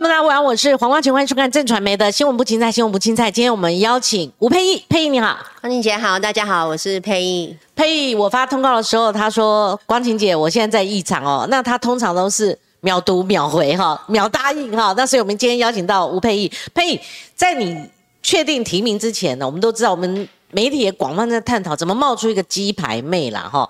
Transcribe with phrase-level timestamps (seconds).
[0.00, 3.28] 大家晚，我是黄光晴，欢迎收看正传媒的新闻不青菜，新闻不青菜。
[3.28, 7.56] 今天我们邀请吴佩义，佩义你好，光晴姐好，大家好，我是佩义。
[7.74, 14.94] 佩义，我发通告的时候，他说光晴姐，我现在在异场哦，那他通常都是秒读秒回哈，秒答应哈。
[14.96, 17.00] 那所以我们今天邀请到吴佩义，佩义，
[17.34, 17.76] 在你
[18.22, 23.68] 确定提名之前呢，我们都知道我们媒体也广泛在探讨怎么冒出一个鸡排妹啦哈。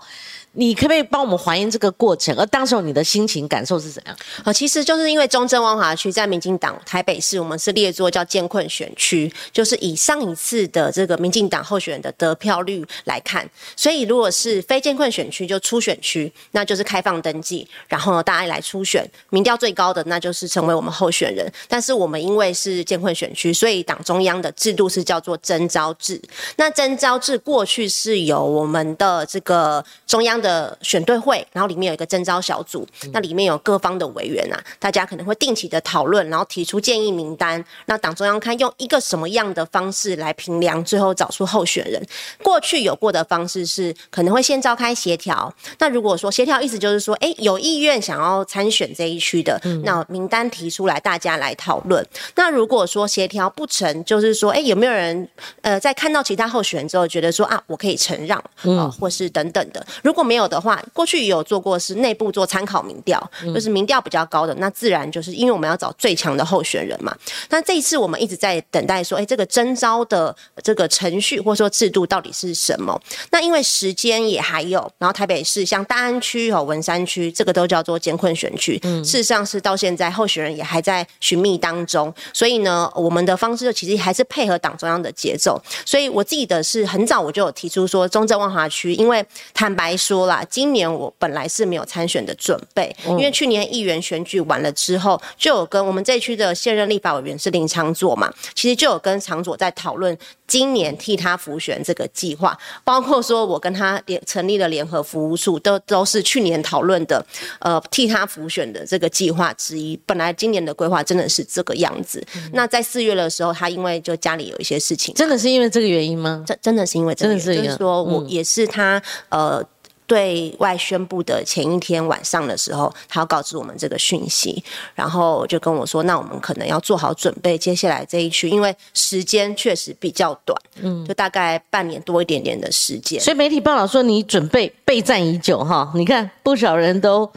[0.53, 2.35] 你可不可以帮我们还原这个过程？
[2.37, 4.17] 而当时候你的心情感受是怎样？
[4.45, 21.47] 呃，其实就是因为中正万华区在民进党台北市，我们是列作叫艰困选区，就是以上一次的这个民进党候选人的得票率来看，所以如果是非艰困选区就初选区，那就是开放登记，然后大家来初选，民调最高的那就是成为我们候选人。
[21.69, 26.21] 但是我们因为是艰困选区，所以党中央的制度是叫做征召制。
[26.57, 30.39] 那征召制过去是由我们的这个中央。
[30.39, 30.48] 的
[30.83, 42.01] 选对会，然后里面有一个征招小组，那里面有各方的委员啊，大家可能会定期的讨论，然后提出建议名单，那党中央看用一个什么样的方式来评量，最后找出候选人。
[42.43, 52.07] 过去有过的方式是可能会先召开协调，那如果说协调意思就是说，哎，有意愿想要参选这一区的，那名单提出来，大家来讨论。
[52.35, 55.29] 那如果说协调不成，就是说，哎，有没有人
[55.63, 58.39] 呃在看到其他候选人之后，觉得说啊，我可以承让
[58.79, 63.19] 啊，或是等等的，如果没有的话，过去有做过是内部做参考民调，
[63.55, 67.17] 就是民调比较高的，那自然就是因为我们要找最强的候选人嘛。
[67.49, 73.01] 那这一次我们一直在等待说，哎，这个征招的这个程序或者说制度到底是什么？
[73.31, 82.13] 那因为时间也还有，然后台北市像大安区和文山区，这个都叫做艰困选区，事实上是到现在候选人也还在寻觅当中。
[82.33, 85.61] 所以呢，我们的方式就其实还是配合党中央的节奏。
[85.85, 89.25] 所以我记得是很早我就有提出说，中正万华区，因为
[89.55, 90.45] 坦白说啦。
[90.49, 100.17] 今年我本来是没有参选的准备，因为去年议员选举完了之后，就有跟我们这一区的现任立法委员是林长佐嘛，其实就有跟长佐在讨论
[100.47, 107.25] 今年替他辅选这个计划，包括说我跟他联成立了联合服务处，都都是去年讨论的，
[107.61, 109.99] 呃，替他辅选的这个计划之一。
[110.07, 116.43] 本来今年的规划真的是这个样子，那在四月的时候，他因为就家里有一些事情，真的是因为这个原因吗？
[116.47, 119.65] 真真的是因为真的是就是说我也是他呃。
[120.09, 124.65] 对外宣布的前一天晚上的时候，他要告知我们这个讯息，
[124.95, 137.31] 然后就跟我说：“那我们可能要做好准备，接下来这一区，因为时间确实比较短，嗯，就大概半年多一点点的时间。”所以媒体报道说你准备备战已久，哈，你看不少人都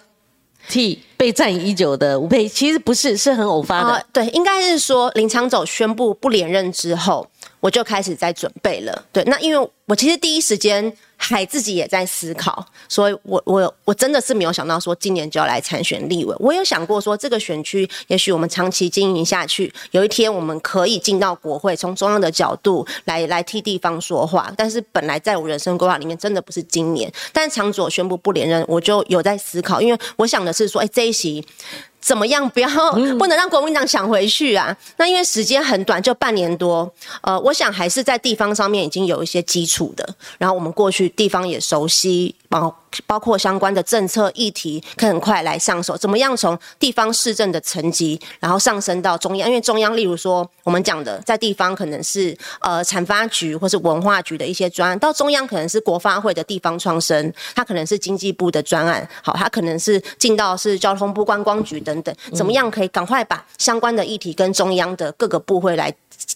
[0.70, 4.06] 替备战已久的吴佩，其实不是，是很偶发的。
[4.14, 7.28] 对，应该是说林长走宣布不连任之后，
[7.60, 9.04] 我就开始在准备了。
[9.12, 10.96] 对，那因为我其实第一时间。
[11.24, 16.36] 还自己也在思考，所以我我我真的是没有想到说今年就要来参选立委。
[16.40, 24.52] 我有想过说这个选区，也许我们长期经营下去，有一天我们可以进到国会，从中央的角度来来替地方说话。
[24.58, 27.12] 但是本来在我人生规划里面，真的不是今年。
[27.32, 31.46] 但是长左宣布不连任，我就有在思考，因为我想的是说，哎，这一席。
[32.02, 32.50] 怎么样？
[32.50, 32.68] 不要
[33.20, 34.76] 不能让国民党想回去啊！
[34.98, 36.92] 那因为时间很短，就半年多。
[37.22, 42.74] 呃，我想还是在地方上面已经有一些基础的，然后我们过去地方也熟悉，然后。
[43.08, 45.96] 包括相关的政策议题，可以很快来上手。
[45.96, 49.48] 怎么样从地方市政的层级，然后上升到中央？
[49.48, 62.16] 因为中央，例如说我们讲的，在地方可能是呃产发局或是文化局的一些专案，到中央可能是国发会的地方创生，它可能是经济部的专案，好，它可能是进到是交通部观光局等等。
[62.34, 65.94] 怎么样可以赶快把相关的议题跟中央的各个部会来？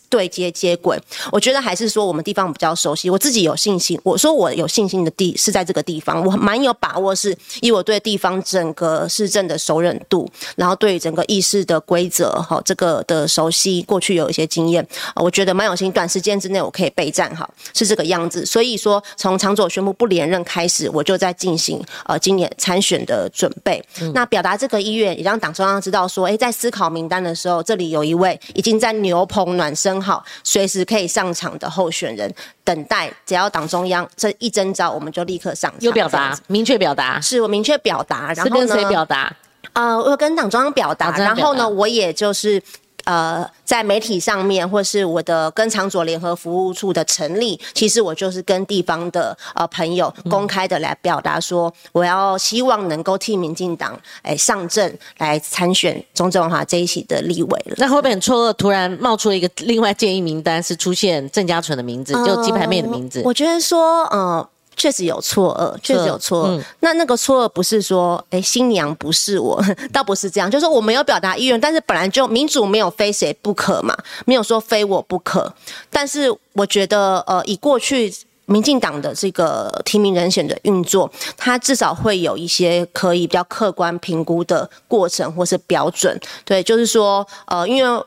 [0.10, 1.00] 对接接轨，
[1.32, 4.00] 我觉得还是说我们地方比较熟悉，我自己有信心。
[4.04, 14.86] 我说我有信心的地是在这个地方，我蛮有把握，是以我对地方整个市政的熟稔度，然后对整个议事的规则哈这个的熟悉，过去有一些经验，
[15.16, 18.46] 我觉得蛮有心，短时间之内我可以备战哈，是这个样子。
[18.46, 23.84] 所以说从长左宣布不连任开始，我就在进行呃今年参选的准备。
[24.14, 29.76] 那表达这个意愿，也让党中央知道说，哎，在思考名单的时候，这里有一位已经在牛棚暖。
[29.96, 32.34] 真好，随时可以上场的候选人，
[32.66, 35.80] 等待只要党中央这一征召，我们就立刻上场。
[35.80, 38.34] 有表达，明确表达，是我明确表达。
[38.34, 39.34] 然后跟谁表达？
[39.72, 41.18] 呃，我跟党中央表达。
[41.18, 42.62] 然后呢，我也就是。
[43.06, 57.76] 呃，在媒体上面，或是我的跟长左联合服务处的成立，其实我就是跟地方的呃朋友公开的来表达说，我要希望能够替民进党哎上阵来参选中正文化这一席的立委了。
[57.78, 63.22] 那后面错突然冒出了一个另外建议名单，是出现郑家纯的名字，就鸡排妹的名字。
[63.24, 64.50] 我觉得说，呃。
[64.76, 66.64] 确实有错愕，确实有错愕。
[66.82, 73.96] 那那个错愕不是说，哎，新娘不是我， 倒不是这样，就是我没有表达意愿，但是本来就民主没有非谁不可嘛，
[74.26, 75.54] 没有说非我不可。
[75.90, 78.14] 但是我觉得，呃，以过去
[78.46, 86.20] 民进党的这个提名人选的运作，它至少会有一些可以比较客观评估的过程或是标准。
[86.44, 88.06] 对，就是说，呃，因为。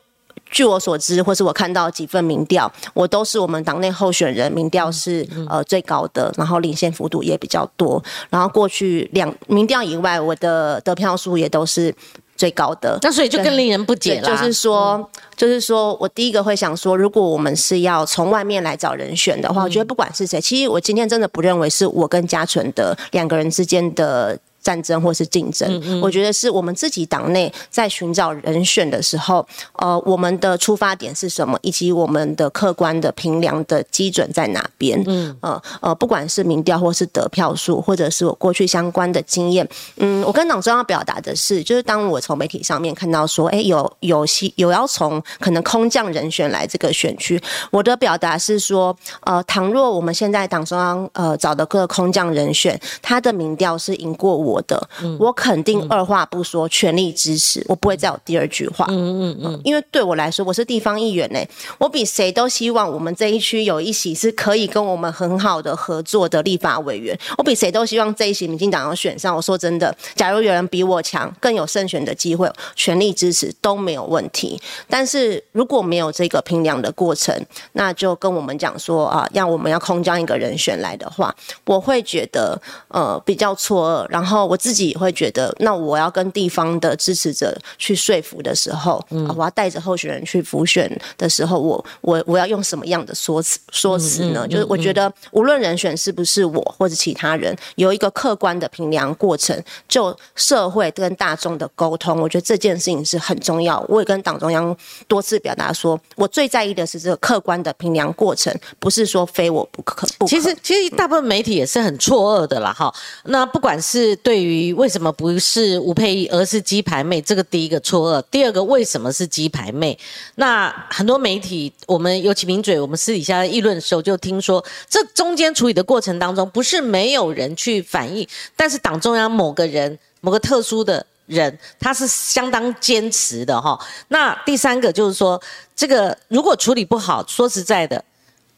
[0.51, 8.03] 据我所知，或是我看到几份民调，我都是我们党内候选人民调是呃最高的，然后领先幅度也比较多。
[8.29, 11.93] 然后过去两民调以外，我的得票数也都是
[12.35, 12.97] 最高的。
[13.01, 14.29] 那所以就更令人不解了。
[14.29, 24.37] 就是说，就是说我第一个会想说，如果我们是要从外面来找人选的话，我觉得不管是谁，其实我今天真的不认为是我跟嘉纯的两个人之间的。
[24.69, 29.43] 战争或是竞争，我觉得是我们自己党内在寻找人选的时候，
[29.73, 35.03] 呃，我们的出发点是什么，以及我们的客观的评量的基准在哪边？
[35.07, 39.67] 嗯，呃呃，不管是民调或是得票数，或者是我过去相关的经验，
[39.97, 54.58] 嗯，我跟党中央表达的是，就是当我从媒体上面看到说，哎，有有些有要从可能空降人选来这个选区，我的表达是说，呃，倘若我们现在党中央呃找的各个空降人选，他的民调是赢过我。
[54.59, 58.85] 我的，我肯定二话不说，全力支持，我不会再有第二句话。
[58.89, 61.39] 嗯嗯嗯，因为对我来说，我是地方议员呢，
[61.77, 69.33] 我比谁都希望我们这一区有一席是可以跟我们很好的合作的立法委员，我比谁都希望这一席民进党要选上。
[69.33, 74.61] 我说真的，假如有人比我强，更有胜选的机会，全力支持都没有问题。
[74.89, 77.33] 但是如果没有这个评量的过程，
[77.73, 81.33] 那就跟我们讲说啊，要我们要空降一个人选来的话，
[81.65, 82.59] 我会觉得
[82.89, 84.38] 呃比较错愕，然后。
[84.45, 89.03] 我自己也会觉得，那我要跟地方的支持者去说服的时候，
[89.35, 94.47] 我要带着候选人去浮选的时候，我我我要用什么样的说辞说辞呢？
[94.47, 99.57] 就是我觉得，无论人选是不是我或者其他人，有一个客观的评量过程，
[99.87, 103.83] 就社会跟大众的沟通，我觉得这件事情是很重要。
[103.87, 104.75] 我也跟党中央
[105.07, 110.07] 多次表达说，我最在意的是这个客观的评量过程，不是说非我不可。
[110.27, 112.93] 其实其实大部分媒体也是很错愕的啦，哈。
[113.25, 118.23] 那不管是对对于为什么不是吴佩仪，而是鸡排妹，这个第一个错愕。
[118.29, 119.97] 第二个，为什么是鸡排妹？
[120.35, 133.83] 那很多媒体，我们尤其名嘴，我们私底下议论的时候，就听说这中间处理的过程当中，不是没有人去反映，但是党中央某个人，某个特殊的人，他是相当坚持的哈。
[134.09, 135.41] 那第三个就是说，
[135.75, 138.05] 这个如果处理不好，说实在的。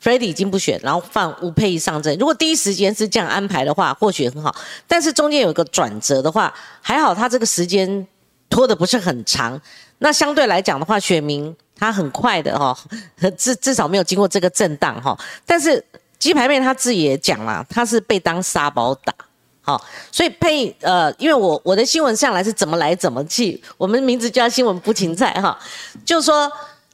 [0.01, 2.17] Freddie 已经不选，然后放吴佩仪上阵。
[2.17, 4.55] 如果第一时间是这样安排的话，或许很好。
[4.87, 6.51] 但是中间有一个转折的话，
[6.81, 8.07] 还好他这个时间
[8.49, 9.61] 拖的不是很长。
[9.99, 12.75] 那相对来讲的话，选民他很快的哈，
[13.37, 15.15] 至至少没有经过这个震荡哈。
[15.45, 15.83] 但是
[16.17, 19.13] 鸡排妹他自己也讲了，他是被当沙包打，
[19.61, 25.59] 好，所以佩呃，因为我我的新闻上来是怎么来怎么去，我们名字叫新闻不芹菜哈，
[26.03, 26.51] 就是说。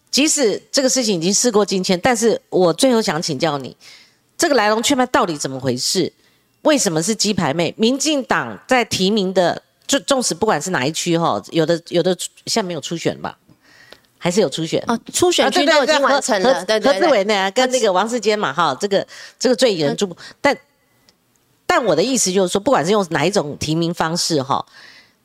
[0.10, 3.76] 即使这个事情已经事过境迁，但是我最后想请教你，
[4.38, 6.12] 这个来龙去脉到底怎么回事？
[6.64, 7.74] 为什么是鸡排妹？
[7.78, 13.38] 民进党在提名的，就纵使不管是哪一区哈，有的有的现在没有初选吧？
[14.18, 14.84] 还是有初选？
[14.88, 16.66] 哦，初选区都已经完成了。
[16.66, 17.52] 对对对何志伟呢？
[17.52, 19.06] 跟那个王世坚嘛，哈，这个
[19.38, 20.18] 这个最引人注目。
[20.42, 20.58] 但
[21.66, 24.66] 但我的意思就是说，不管是用哪一种提名方式哈，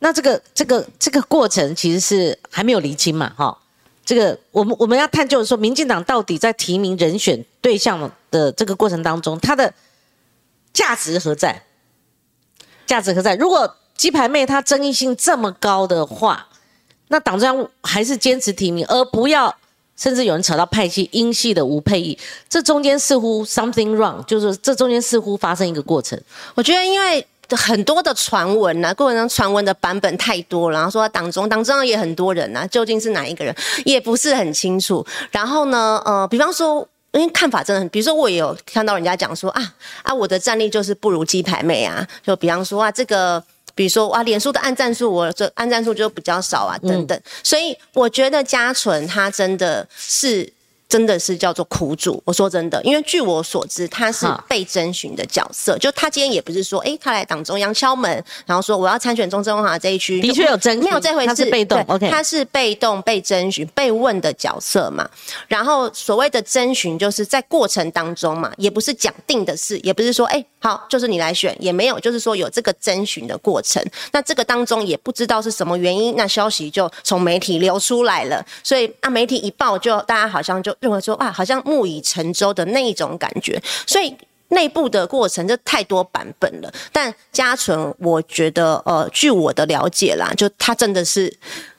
[0.01, 3.59] 那这个这个这个过程其实是还没有厘清嘛，哈。
[4.05, 9.73] 这个我们我们要探究的说，民进党到底在提名人选对象的这个过程当中，它的
[10.73, 11.63] 价值何在？
[12.85, 13.37] 价值何在？
[13.37, 16.49] 如果鸡排妹她争议性这么高的话，
[17.09, 19.55] 那党中央还是坚持提名，而不要
[19.97, 22.19] 甚至有人扯到派系英系的吴佩义，
[22.49, 26.21] 这中间似乎 something wrong，就是这中间似乎发生一个过程。
[26.55, 27.27] 我觉得因为。
[27.57, 30.71] 很多的传闻呐，过程中传闻的版本太多。
[30.71, 33.55] 然后说党中党中央也很多人呐，究竟是哪一个人
[33.85, 35.05] 也不是很清楚。
[35.31, 42.07] 然后呢，呃，比方说，因为看法真的很，比如说我也有看到人家讲说啊啊，我的战力就是不如鸡排妹啊。
[42.25, 43.43] 就比方说啊，这个，
[43.75, 47.21] 比如说哇，脸书的按战数，我这按战数就比较少啊，等等。
[47.43, 50.53] 所以我觉得嘉纯他真的是。
[50.93, 52.23] 真的是叫做苦主。
[52.23, 55.79] 我说真的，因为据我所知，他是被征询的角色。
[55.79, 60.21] 就他今天也不是说，哎，他来党中央敲门，然后说我要参选中正文化这一区。
[60.21, 61.29] 的确有征，没有这回事。
[61.29, 65.09] 他是被动，OK，他是被动被征询、被问的角色嘛。
[65.49, 73.83] 然后所谓的征询，就是在过程当中嘛，也不是讲定的事，也不是说，哎，好，就是你来选，也没有，就是说有这个征询的过程。
[74.13, 78.45] 那这个当中也不知道是什么原因，那消息就从媒体流出来了。
[78.63, 80.77] 所以啊，媒体一报，就大家好像就。
[80.83, 84.15] 认为说啊，好像木已成舟的那一种感觉，所以
[84.49, 86.71] 内部的过程，就太多版本了。
[86.93, 91.35] 但嘉纯，我觉得呃，据我的了解啦，就他真的是。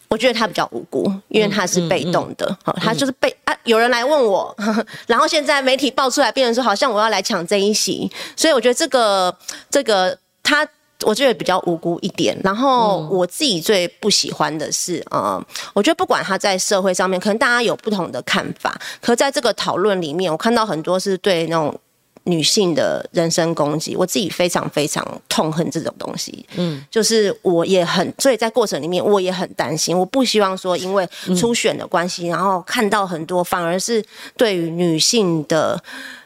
[0.09, 4.55] 我觉得他比较无辜，因为他是被动的，好，他就是被啊，有人来问我，
[5.07, 9.35] 然后现在媒体爆出来，变成说好像我要来抢这一席，所以我觉得这个
[9.71, 10.63] 这个他，
[11.01, 12.39] 我觉得比较无辜一点。
[12.43, 21.77] 然后我自己最不喜欢的是，呃，我觉得不管他在社会上面，可能大家有不同的看法，可在这个讨论里面，我看到很多是对那种。
[22.25, 26.45] 女性的人身攻击，我自己非常非常痛恨这种东西。
[26.55, 29.93] 嗯，就是我也很，所以在过程里面我也很担心。
[29.99, 31.05] 我不希望说因为
[31.37, 34.01] 初选的关系，然后看到很多反而是
[34.37, 35.77] 对于女性的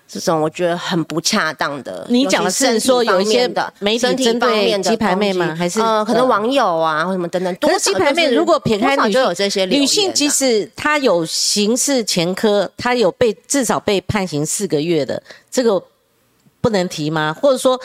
[0.07, 2.05] 这种，我觉得很不恰当的。
[2.09, 5.53] 你讲的是说有一些的媒体针对鸡排妹吗？
[5.53, 7.53] 还是呃，可能网友啊，或什么等等。
[7.59, 15.21] 可是鸡排妹如果撇开女就有这些女性，即使她有刑事前科，她有被至少被判刑四个月的。
[15.51, 15.81] 这个
[16.61, 17.35] 不能提吗？
[17.39, 17.79] 或者说，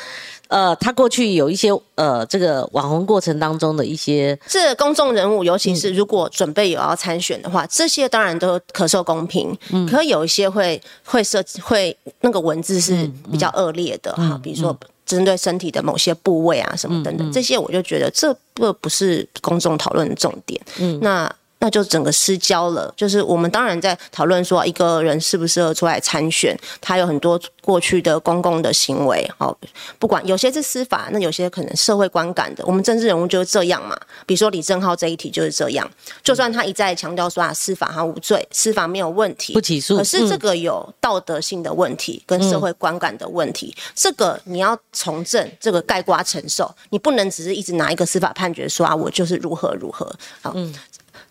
[0.52, 9.56] 呃，他过去有一些呃，这个网红过程当中的一些，这公众人物，尤其是如果准备有要参选的话，这些当然都可受公平。
[9.70, 20.60] 嗯，可有一些会会设会那个文字是比较恶劣的哈，比如说针对身体的某些部位啊什么等等，这些我就觉得这不不是公众讨论的重点。
[20.78, 21.34] 嗯，那。
[21.62, 22.92] 那就整个失焦了。
[22.96, 29.56] 就是我们当然在讨论说一个人适不适合出来参选，他有很多过去的公共的行为，好，
[30.00, 32.66] 不管有些是司法，那有些可能社会观感的。
[32.66, 33.96] 我们政治人物就是这样嘛。
[34.26, 35.88] 比如说李正浩这一题就是这样，
[36.24, 50.52] 就算他一再强调说啊司法他无罪，司法没有问题，不起诉，可是这个有道德性的问题跟社会观感的问题，这个你要从政，这个盖瓜承受，你不能只是一直拿一个司法判决说啊我就是如何如何，好。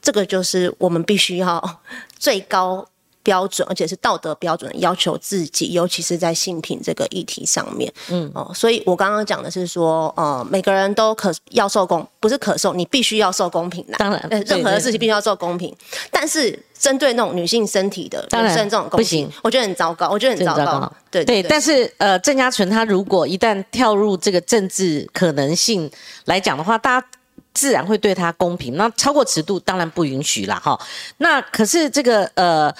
[0.01, 1.79] 这个就是我们必须要
[2.17, 2.86] 最高
[3.24, 7.91] 标准，而且是道德标准要求自己，尤其是在性品这个议题上面。
[8.10, 13.93] 嗯哦，所以我刚刚讲的是说，呃，每个人都可要受公，不是可受，你必须要受公平的。
[13.98, 15.72] 当然，任何的事情必须要受公平。
[16.10, 20.91] 但是针对那种女性身体的女生这种不行，我觉得很糟糕，我觉得很糟糕。
[21.12, 25.88] 对对，但是呃，郑家纯他如果一旦跳入这个政治可能性
[26.25, 27.08] 来讲的话，大家。
[27.53, 30.79] 自然会对他公平，那超过尺度当然不允许了哈。
[31.17, 32.74] 那可是这个呃，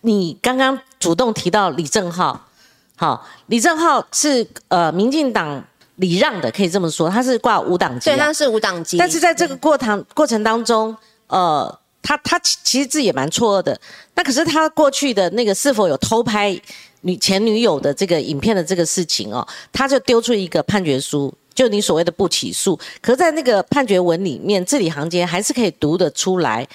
[0.00, 2.48] 你刚刚主动提到李正浩，
[2.96, 5.62] 好，李正浩是呃民进党
[5.96, 8.98] 礼让的，可以这么说，他是挂五党籍，对，他是五党籍。
[8.98, 10.96] 但是在这个过堂过程当中，
[11.28, 13.80] 呃，他他其实自己也蛮错愕的。
[14.14, 16.60] 那可是他过去的那个是否有偷拍
[17.02, 21.32] 女前女友的这个影片的这个事情哦，他就丢出一个判决书。
[21.60, 26.66] 就你所谓的不起诉，可在那个判决文里面，字里行间还是可以读得出来，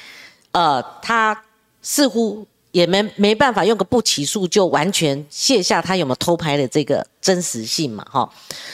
[0.52, 1.36] 呃，他
[1.82, 8.30] 似乎也没没办法用个不起诉就完全卸下他有没有偷拍的这个真实性嘛，哈。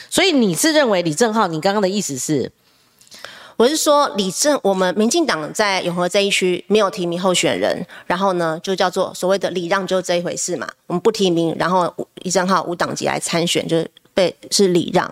[0.10, 2.52] 所以你是认为李正浩，你刚刚的意思是，
[3.56, 10.68] 我是说李正，我们民进党在永和这一区没有提名候选人，然后呢，就叫做所谓的礼让，就这一回事嘛。
[10.88, 15.10] 我们不提名，然后李正浩无党籍来参选，就被是礼让。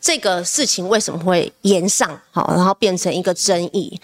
[0.00, 2.18] 这个事情为什么会延上？
[2.30, 4.00] 好，然后变成一个争议，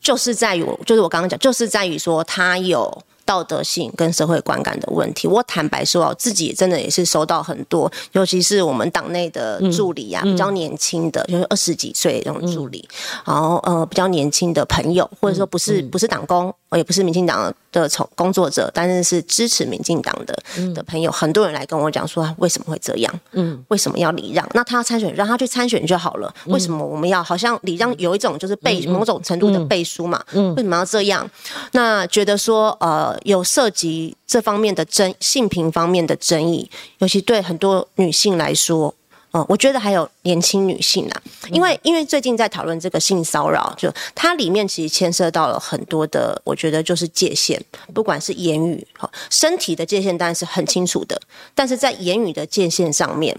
[0.00, 3.02] 就是在于，就是我刚刚讲，就是在于说他有。
[3.22, 12.88] 道德性跟社会观感的问题，我坦白说，自己真的也是收到很多，尤其是我们党内的助理呀，比较年轻的，就是二十几岁这种助理，
[13.24, 20.36] 然后呃比较年轻的朋友，或者说不是不是党工，也不是民进党的从工作者，但是是支持民进党的
[20.74, 23.20] 的朋友，很多人来跟我讲说，为什么会这样？
[23.32, 24.46] 嗯，为什么要礼让？
[24.54, 26.32] 那他要参选，让他去参选就好了。
[26.46, 30.22] 为什么我们要好像礼让有一种就是背某种程度的背书嘛？
[30.32, 31.28] 嗯，为什么要这样？
[31.72, 33.16] 那觉得说呃。
[33.24, 38.92] 有涉及这方面的争性平方面的争议，尤其对很多女性来说，
[39.32, 47.60] 嗯，我觉得还有年轻女性啊，因为因为最近在讨论这个性骚扰，就它里面其实牵涉到了很多的，我觉得就是界限，
[47.94, 51.20] 不管是言语哈，身体的界限当然是很清楚的，
[51.54, 53.36] 但是在言语的界限上面，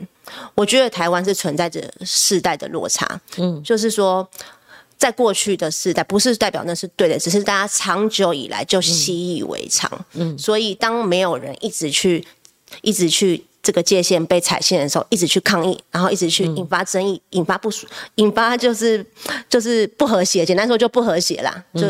[0.56, 4.28] 我觉得台湾是存在着世代的落差，嗯，就是说。
[4.98, 9.90] 在过去的时代，不是代表那是对的，只是大家长久以来就习以为常。
[10.14, 12.24] 嗯，所以当没有人一直去、
[12.84, 17.70] 一直去这个界限被踩线的时候，一直去抗议，然后一直去引发争议、引发不、
[18.16, 19.06] 引发就是
[19.50, 20.46] 就是不和谐。
[20.46, 21.64] 简单说就不和谐啦。
[21.76, 21.88] 就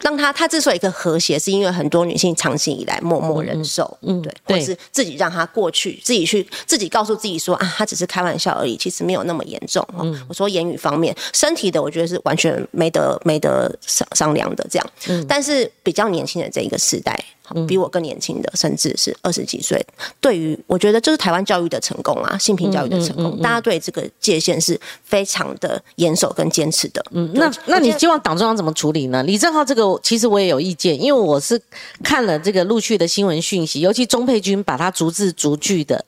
[0.00, 9.82] 让他他之所以一个和谐，是因为很多女性长期以来默默忍受，嗯，对，或是自己让他过去，自己去自己告诉自己说啊，他只是开玩笑而已，其实没有那么严重。
[9.94, 17.18] 哦嗯我说言语方面，身体的我觉得是完全没得没得商商量的这样，嗯但是比较年轻的这一个时代。
[17.66, 19.84] 比我更年轻的，甚至是二十几岁，
[20.20, 27.04] 对于我觉得这是台湾教育的成功啊，性平教育的成嗯功，大家对这个界限是非常的严守跟坚持的。
[27.12, 29.22] 嗯那那你希望党中央怎么处理呢？
[29.22, 31.60] 李正浩这个其实我也有意见，因为我是
[32.02, 36.04] 看了这个陆续的新闻讯息，尤其钟佩君把他逐字逐句的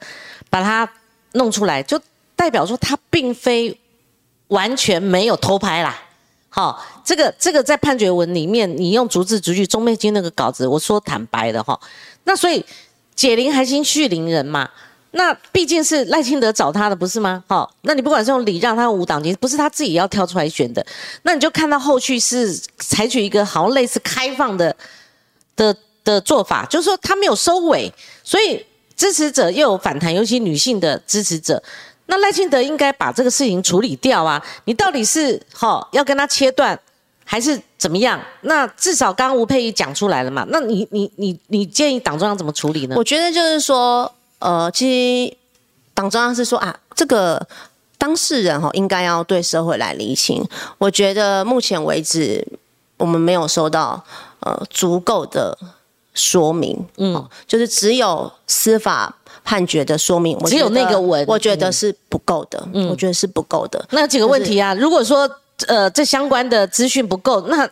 [0.49, 0.91] 把它
[1.33, 2.01] 弄出来，就
[2.37, 3.79] 代表说他并非
[4.49, 5.97] 完全没有偷拍啦。
[6.53, 11.79] 好，这个这个在判决文里面，你用逐字逐句，钟佩君那个稿子，我说坦白的哈，
[12.25, 12.63] 那所以
[13.15, 14.69] 解铃还须系铃人嘛。
[15.13, 17.43] 那毕竟是赖清德找他的，不是吗？
[17.47, 20.85] 好，那你不管是用礼让，他用无党籍，不是他自己要挑出来选的，
[21.23, 24.75] 那你就看到后续是采取一个好像类似开放的
[25.55, 27.93] 的的做法，就是说他没有收尾，
[28.25, 28.65] 所以
[28.97, 31.63] 支持者又有反弹，尤其女性的支持者。
[32.11, 34.45] 那赖清德应该把这个事情处理掉啊！
[34.65, 36.77] 你到底是好、要跟他切断，
[37.25, 38.21] 还是怎么样？
[38.41, 40.45] 那至少刚刚吴佩仪讲出来了嘛？
[40.49, 42.97] 那你你你你建议党中央怎么处理呢？
[42.99, 45.37] 我觉得就是说，呃，其实
[45.95, 47.47] 党中央是说啊，这个
[47.97, 50.45] 当事人哈应该要对社会来厘清。
[50.79, 52.45] 我觉得目前为止，
[52.97, 54.05] 我们没有收到
[54.41, 55.57] 呃足够的
[56.13, 59.15] 说明，嗯，就是只有司法
[59.51, 63.85] 判决的说明，我只有那个文我觉得是不够的，嗯我觉得是不够的。
[63.91, 64.73] 那有几个问题啊？
[64.75, 65.29] 如果说
[65.67, 67.69] 呃这相关的资讯不够，那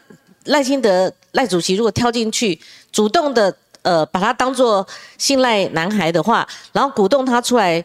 [0.47, 2.59] 赖清德赖主席如果跳进去，
[2.91, 4.85] 主动的呃把他当做
[5.19, 7.85] 信赖男孩的话，然后鼓动他出来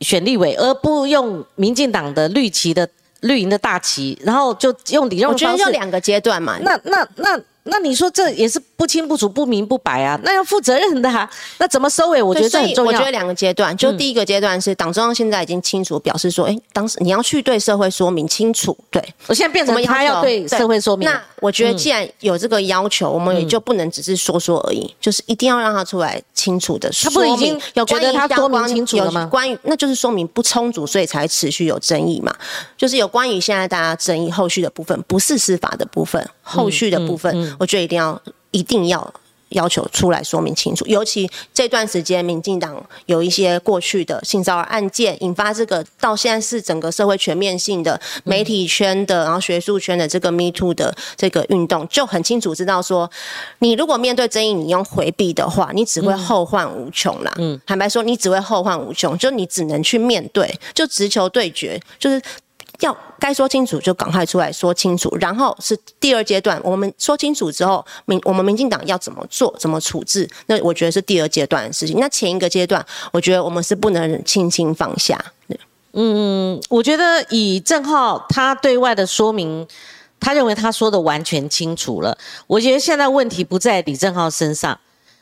[0.00, 2.88] 选立委，而不用民进党的绿旗的
[3.20, 5.70] 绿营的大旗，然后就用礼让我觉得的方式。
[5.70, 7.38] 就两个阶段嘛，那那那
[7.70, 10.18] 那你说这也是不清不楚、不明不白啊？
[10.22, 11.28] 那要负责任的啊。
[11.58, 12.22] 那怎么收尾？
[12.22, 13.10] 我觉得这所很重要我觉得。
[13.10, 21.08] 两个阶段，就第一个阶段是党中央现在已经清楚表示说，哎，当时你要去对社会说明清楚，对，我现在变成他要对社会说明。
[21.08, 27.14] 嗯那我觉得既然有这个要求，我们也就不能只是说说而已，就是一定要让他出来清楚的说明。
[27.14, 32.34] 他不是已经有关于觉得他说明清楚了吗有关于那就是说明不充足，所以才持续有争议嘛。
[32.76, 39.12] 就是有关于现在大家争议后续的部分，不是司法的部分，后续的部分，嗯我觉得一定要一定要。
[39.52, 53.10] 要求出来说明清楚，尤其这段时间，民进党有一些过去的性骚扰案件，引发这个到现在是整个社会全面性的媒体圈的，然后学术圈的这个 Me Too 的这个运动，就很清楚知道说，
[53.60, 57.32] 你如果面对争议，你用回避的话，你只会后患无穷啦。
[57.38, 62.20] 嗯，坦白说，你只会后患无穷，就你只能去面对，就直球对决，就是。
[62.80, 71.98] 要该说清楚就赶快出来说清楚，然后是第二阶段，我们说清楚之后，民我们民进党要怎么做、怎么处置，那我觉得是第二阶段的事情。
[71.98, 75.22] 那前一个阶段，我觉得我们是不能轻轻放下。
[75.94, 79.66] 嗯我觉得以郑浩他对外的说明，
[80.20, 82.16] 他认为他说的完全清楚了。
[82.46, 84.78] 我觉得现在问题不在李正浩身上，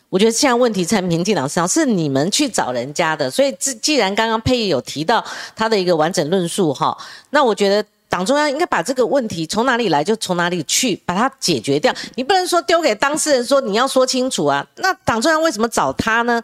[0.09, 3.31] 我觉得现在问题在民进党身上，是你们去找人家的。
[3.31, 6.97] 所以，既既然刚刚佩仪有提到他的一个完整论述哈，
[7.31, 7.85] 那我觉得。
[8.09, 11.93] 党中央应该把这个问题从哪里来就从哪里去，把它解决掉。
[12.15, 14.65] 你不能说丢给当事人说你要说清楚啊。
[14.77, 16.41] 那党中央为什么找他呢？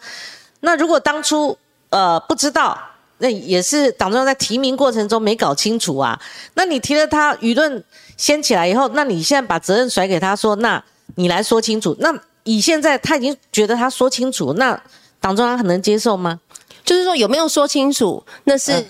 [0.60, 1.56] 那如果当初
[1.90, 2.76] 呃不知道，
[3.18, 6.20] 那也是党中央在提名过程中没搞清楚啊。
[6.54, 7.82] 那你提了他，舆论
[8.16, 10.82] 掀起来以后，那你现在把责任甩给他说，那
[11.14, 11.96] 你来说清楚。
[12.00, 12.12] 那
[12.44, 14.80] 以现在他已经觉得他说清楚，那
[15.20, 16.40] 党中央很能接受吗？
[16.84, 18.86] 就是说有没有说清楚，那是嗯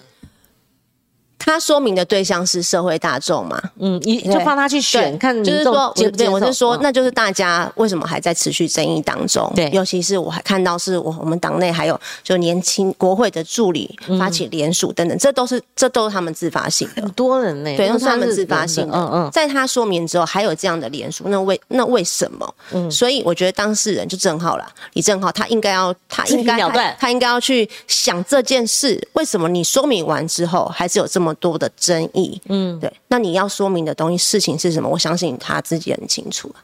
[1.45, 3.61] 他说明的对象是社会大众嘛？
[3.79, 6.29] 嗯，你就放他去选，看就是说，我对接不接。
[6.29, 9.53] 我是说，嗯那就是大家为什么还在持续争议当中？
[9.55, 17.11] 对尤其是我还看到是我我们党内还有就年轻国会的助理嗯发起联署等等，这都是这都是他们自发性的很。
[17.13, 18.97] 多人呢、对，都是他们自发性的。
[18.97, 22.55] 嗯嗯，在他说明之后，还有这样的联署，那为那为什么？
[22.73, 26.59] 嗯所以我觉得当事人就郑浩了，李正浩，他应该要，他应该
[26.99, 32.41] 他应该要去想这件事，为什么你说明完之后，还是有这么多的争议？
[32.49, 32.93] 嗯，对。
[33.09, 34.89] 那你要说明的东西，事情是什么？
[34.89, 36.63] 我相信他自己很清楚啊。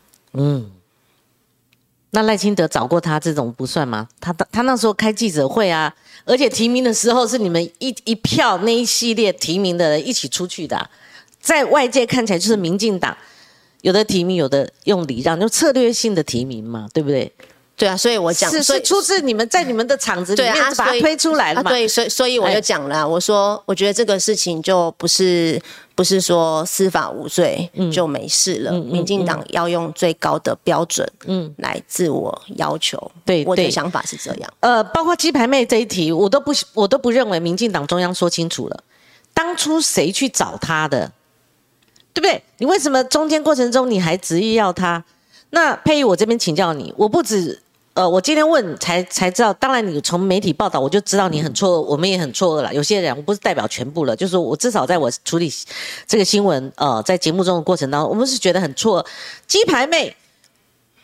[2.11, 4.09] 那赖清德找过他这种不算吗？
[4.19, 10.91] 他他那时候开记者会啊，而且提名的时候是你们一一票那一系列提名的人一起出去的啊、
[11.41, 13.15] 在外界看起来就是民进党
[13.83, 17.31] 有的提名，有的用礼让，就策略性的提名嘛，对不对？
[17.79, 21.71] 对啊，所以我讲，是是出自你们在你们的场子里面把它推出来了嘛？
[21.71, 25.63] 啊对，所以所以我哎就讲了啊，我说我觉得这个事情就不是
[25.95, 32.99] 不是说司法无罪嗯就没事了，民进党要用最高的标准，嗯，来自我要求。
[33.25, 34.53] 对对我的想法是这样。
[34.59, 38.83] 呃，包括鸡排妹这一题，我都不我都不认为民进党中央说清楚了，
[39.33, 41.13] 当初谁去找他的，
[42.13, 42.43] 对不对？
[42.57, 45.05] 你为什么中间过程中你还执意要他？
[45.51, 47.63] 那佩玉，我这边请教你，我不止。
[47.95, 52.73] 呃，我今天问才才知道，当然你从媒体报道我就知道你很错愕，我们也很错愕了。
[52.73, 55.53] 有些人我不是代表全部了，就是说我至少在我处理
[56.07, 59.07] 这个新闻，呃，在节目中的过程当中，我们是觉得很错愕。
[59.49, 60.15] 鸡排妹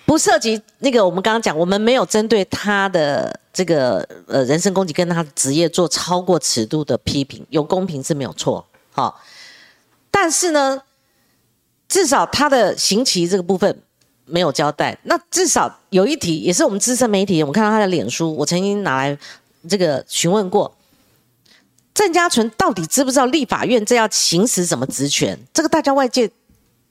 [0.07, 9.21] 不涉及那个，我们刚刚讲，我们没有针对她的这个呃人身攻击跟她的职业做超过尺度的批评，有公平是没有错，好、
[10.13, 10.83] 但是呢，
[11.89, 13.83] 至少她的刑期这个部分
[14.27, 14.97] 没有交代。
[15.05, 19.19] 那至少有一题，也是我们资深媒体，我们看到他的脸书，我曾经拿来
[19.69, 20.75] 这个询问过。
[21.95, 25.39] 郑家纯到底知不知道立法院这要行使什么职权？
[25.53, 26.29] 这个大家外界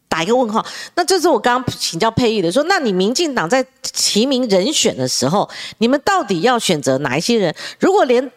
[0.08, 0.66] 打一个问号。
[0.96, 7.54] 那这是我刚刚请教佩玉的，说，那你民进党在提名人选的时候，你们到底要选择哪一些人？
[7.80, 8.32] 如果连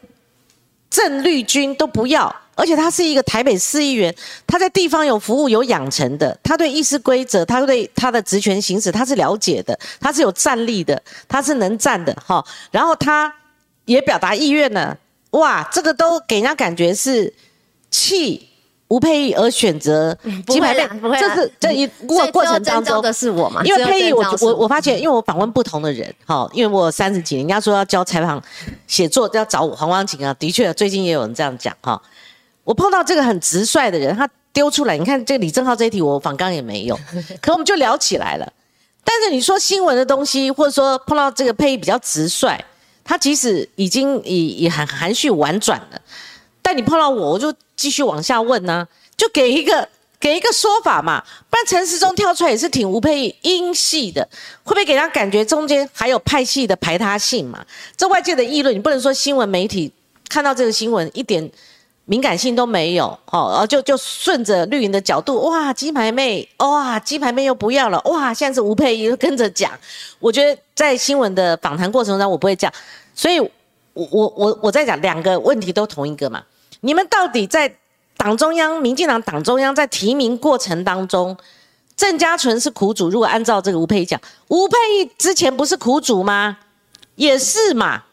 [0.90, 4.12] 郑绿军都不要，而且他是一个台北市议员，
[4.46, 12.42] 他在地方有服务、有养成的，他对议事规则，他对他的职权行使，他是了解的，他是有战力的，他是能战的，哈。
[12.70, 13.32] 然后他
[13.84, 14.96] 也表达意愿了，
[15.32, 17.32] 哇，这个都给人家感觉是
[17.90, 18.48] 弃
[18.88, 20.16] 吴佩义而选择
[20.46, 20.88] 不鸡排妹
[21.20, 23.60] 这是这一过过程当中的是我嘛？
[23.64, 28.42] 因为佩仪，我我我发现，因为我访问不同的人，哈，因为我三十几年，人家说要教采访
[28.86, 32.00] 写作要找我黄光琴啊，的确，最近也有人这样讲哈。
[32.66, 36.98] 我碰到这个很直率的人，他丢出来，你看这个李正浩这一题，我反刚也没有，
[37.40, 38.52] 可我们就聊起来了。
[39.04, 42.58] 但是你说新闻的东西，或者说碰到这个配音比较直率，
[43.04, 46.00] 他即使已经也也很含蓄婉转了，
[46.60, 54.28] 但你碰到我，我就继续往下问呢、就给一个给一个说法嘛，不然陈时中跳出来也是挺吴佩仪英系的，
[54.64, 57.64] 会不会给人家感觉中间还有派系的排他性嘛？
[57.96, 59.92] 这外界的议论，你不能说新闻媒体
[60.28, 61.48] 看到这个新闻一点
[62.08, 69.72] 敏感性都没有，哦，然后就就顺着绿营的角度，哇，鸡排妹，哇，鸡排妹又不要了，哇，现在是吴佩仪又跟着讲，
[70.20, 72.72] 我觉得在新闻的访谈过程中，我不会讲，
[73.12, 73.50] 所以我
[73.92, 76.40] 我我我在讲两个问题都同一个嘛，
[76.80, 77.74] 你们到底在
[78.16, 81.36] 党中央、民进党党中央在提名过程当中，
[81.96, 83.10] 郑家纯是苦主。
[83.10, 86.58] 如果按照这个吴佩仪讲，吴佩仪之前不是苦主吗？
[87.16, 88.04] 也是嘛。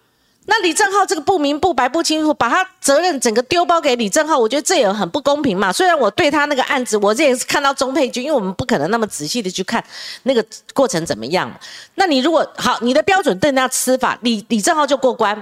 [0.46, 5.72] 那李正浩这个不明不白不清楚，把他责任整个丢包给李正浩，我觉得这也很不公平嘛。
[5.72, 9.82] 虽然我对他那个案子，我这也是看到钟佩君，因为我们不可能那么仔细的去看
[10.24, 11.50] 那个过程怎么样。
[11.96, 15.34] 那你如果好，你的标准对人家司法，李李正浩就过关，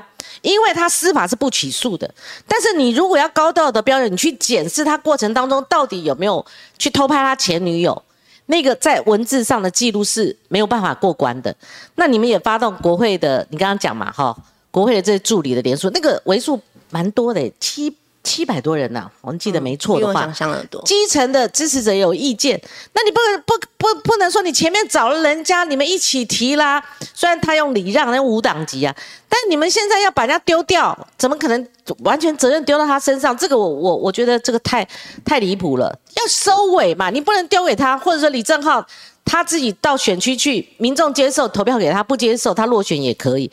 [0.43, 2.13] 因为他司法是不起诉的。
[2.47, 6.45] 但是你如果要高道德标准，你去检视他过程当中到底有没有
[6.77, 8.03] 去偷拍他前女友，
[8.45, 11.55] 那个在文字上的记录是没有办法过关的。
[11.95, 14.35] 那你们也发动国会的，你刚刚讲嘛，哈，
[14.71, 20.13] 国会的这助理的连数，那个为数蛮多的，七七百多人呐、我们记得没错的话。
[20.13, 20.81] 比我想象的多。
[20.83, 22.61] 基层的支持者有意见，
[22.93, 26.81] 那你不能不不不能说你前面找了人家，你们一起提啦。
[27.13, 28.95] 虽然他用礼让，那五党籍啊，
[29.27, 31.67] 但你们现在要把人家丢掉，怎么可能
[32.03, 33.35] 完全责任丢到他身上？
[33.35, 34.87] 这个我我我觉得这个太
[35.25, 38.85] 太离谱了，要收尾嘛，你不能丢给他，或者说李正浩
[39.25, 43.51] 他自己到选区去，民众接受投票给他，不接受他落选也可以。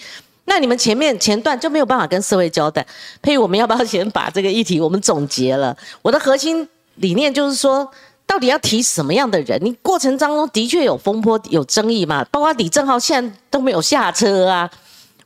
[0.48, 2.84] 那你们前面前段就没有办法跟社会交代，
[3.20, 5.76] 佩仪，我们要不要先把这个议题我们总结了？
[6.02, 7.88] 我的核心理念就是说，
[8.26, 9.60] 到底要提什么样的人？
[9.62, 14.68] 你过程当中的确有风波、有争议嘛，包括李正浩现在都没有下车啊。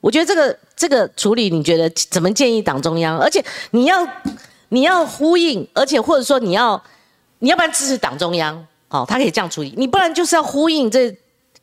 [0.01, 3.17] 我觉得这个这个处理，你觉得怎么建议党中央？
[3.17, 4.07] 而且你要
[4.71, 6.83] 你要呼应，而且或者说你要
[7.39, 11.09] 你要不然支持党中央，哦，他可以这样处理，你不然就是要呼应这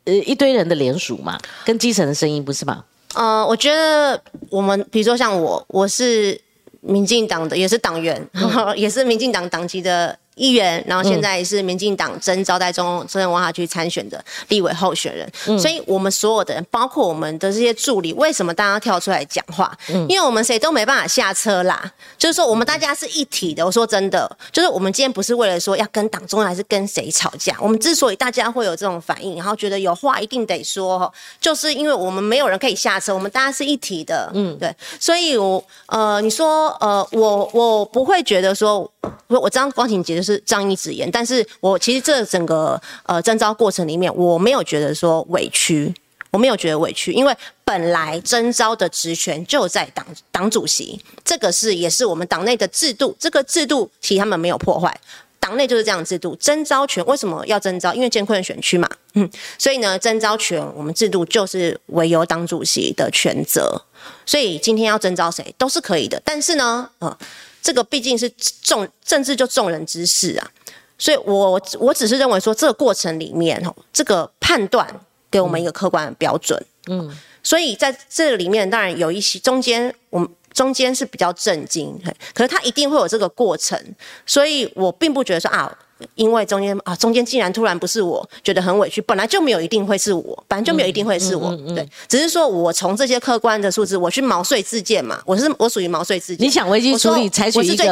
[0.04, 2.82] 呃一堆人的联署嘛，跟基层的声音不是吗？
[3.14, 4.20] 呃，我觉得
[4.50, 6.40] 我们比如说像我，我是
[6.80, 8.24] 民进党的，也是党员，
[8.76, 15.30] 也是民进党党籍的议员，然后现在也是民进党征招在中中正文化区参选的立委候选人。
[15.58, 19.76] 所以，我们所有的人，包括我们的这些助理，为什么大家跳出来讲话？
[19.90, 21.92] 嗯因为我们谁都没办法下车啦。
[22.16, 23.64] 就是说，我们大家是一体的。
[23.64, 27.54] 我说真的，就是我们今天不是为了说要跟党中央还是跟谁吵架。
[27.60, 34.30] 我们之所以大家会有这种反应，然后觉得有话一定得说，就是因为我们没有人可以下车，我们大家是一体的。
[34.34, 34.74] 嗯，对。
[34.98, 38.90] 所以我呃，你说呃，我我不会觉得说，
[39.28, 45.94] 我我张光晴姐就是仗义直言，但是我其实这整个呃征招过程里面，我没有觉得说委屈。
[46.32, 54.96] 我没有觉得委屈，因为本来征召的职权就在党党主席，这个是也是我们党内的制度，这个制度其实他们没有破坏。
[55.40, 57.92] 党内就是这样制度，征召权为什么要征召？
[57.92, 63.82] 因为监困选区嘛，嗯，所以呢，征召权我们制度就是唯有党主席的权责，
[64.24, 66.22] 所以今天要征召谁都是可以的。
[66.24, 67.18] 但是呢，呃，
[67.62, 68.30] 这个毕竟是
[68.62, 70.50] 众政治就众人之事啊，
[70.98, 74.88] 所以我我只是认为说这个过程里面哦，这个判断
[75.30, 80.28] 给我们一个客观的标准，嗯，所以在这里面当然有一些中间我们。
[80.52, 81.96] 中间是比较震惊，
[82.34, 83.80] 可是它一定会有这个过程，
[84.26, 85.78] 所以我并不觉得说啊。
[86.14, 89.00] 因为中间啊，中间竟然突然不是我，觉得很委屈。
[89.02, 96.46] 本来就没有一定会是我，本来就没有一定会是我，对，只是说我从这些客观的数字，我去毛遂自荐嘛，我是我属于毛遂自荐。
[96.46, 97.84] 你想危机处理，采取一个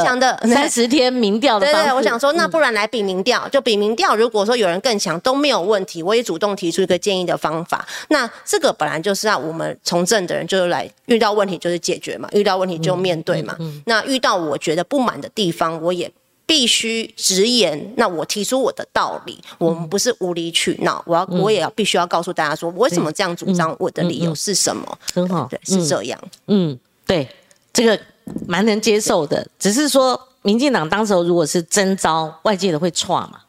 [0.43, 1.67] 三十天民调的。
[1.67, 4.15] 对对，我想说，那不然来比民调，就比民调。
[4.15, 7.87] 如果说有人更强都没有问题，我也主动提出一个建议的方法。
[8.09, 13.57] 那这个本来就是让我们从政的人就是来遇到问题就是解决嘛，遇到问题就面对嘛。
[13.85, 16.11] 那遇到我觉得不满的地方，我也。
[16.49, 24.99] 必须直言，那我提出我的道理，我们不是无理取闹，我要我也要必须要告诉大家说，我为什么这样主张，我的理由是什么？
[25.13, 26.19] 很好，对，是这样。
[26.47, 27.29] 嗯，对，
[27.71, 28.01] 这个
[28.47, 33.41] 蛮能接受的，只是说，民进党当时如果是征召，外界的会错嘛？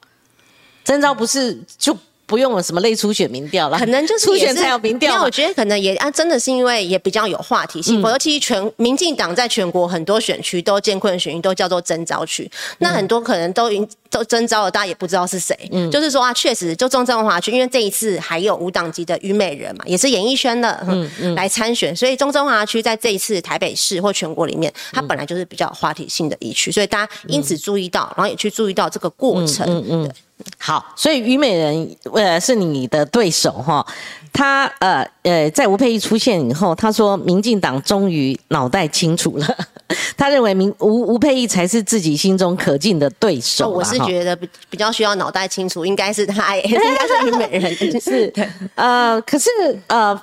[0.84, 1.98] 征召不是就。
[2.30, 5.16] 不用了什么类初选民调了，可能就是初选才有民调。
[5.16, 8.00] 那我觉得可能也啊，真的是因为也比较有话题性。
[8.02, 15.56] 尤其全民进党在全国很多选区都艰困选区都叫做征召区，那很多可能都已都征召了，大家也不知道是谁。
[15.72, 29.66] 嗯，就是说啊，确实就中正万华区，因为这一次还有无党籍的虞美人嘛，也是演艺圈的，嗯嗯，来参选，所以中正万华区在这一次台北市或全国里面，它本来就是比较话题性的一区，所以大家因此注意到，然后也去注意到这个过程。
[29.68, 30.12] 嗯嗯。
[30.58, 33.86] 好，所以虞美人呃是你的对手哈，
[34.32, 39.58] 他呃呃在吴佩仪出现以后，他说民进党终于脑袋清楚了，
[40.16, 43.70] 他认为明吴吴佩仪才是自己心中可敬的对手。
[43.70, 48.32] 我是觉得比比较需要脑袋清楚，应该是他， 应该是虞美人， 是
[48.76, 49.50] 呃，可是
[49.88, 50.20] 呃，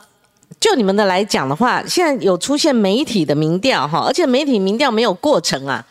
[0.60, 5.84] 就你们的来讲的话，现在有出现媒体的民调哈，而且媒体民调没有过程啊。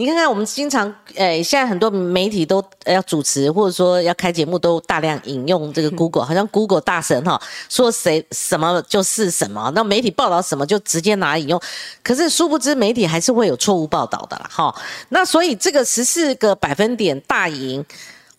[0.00, 11.60] 你看看，我们经常诶，现在很多媒体都要主持，或者说要开节目，都大量引用这个 Google，好像 Google 大神哈，说谁什么就是什么，那媒体报道什么就直接拿引用。
[12.02, 14.74] 可是殊不知，媒体还是会有错误报道的啦，哈。
[15.10, 17.84] 那所以这个十四个百分点大赢，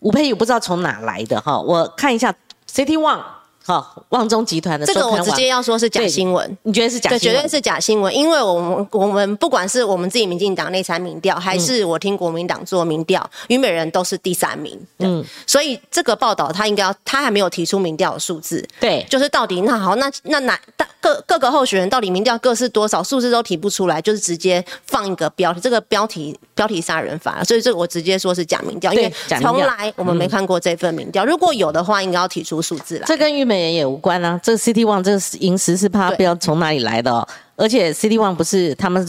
[0.00, 2.34] 吴佩宇不知道从哪来的哈，我看一下
[2.68, 3.22] City One。
[3.64, 7.10] 好，旺中集团的这个我直接要说是假新闻，你觉得是假？
[7.10, 14.78] 对，绝对是假新闻，因为我们我们不管是我们自己民进党内参民调，还是我听国民党做民调，虞美人都是第三名。
[14.98, 18.66] 嗯，所以这个报道他应该要，他还没有提出民调的数字。
[18.80, 20.58] 对，就是到底那好，那那哪
[21.02, 33.04] 各各个候选人到底民调各是多少，数字都提不出来，就是直接放一个标题，这个标题标题杀人法，所以这个我直接说是假民调，因为从来我们没看过这份民调，如果有的话，应该要提出数字来。
[33.06, 33.62] 这跟玉美。
[33.62, 39.06] 人也无关啊，这个 CT One 这个银石是怕不要从哪里来的哦，而且 CT One 不是他们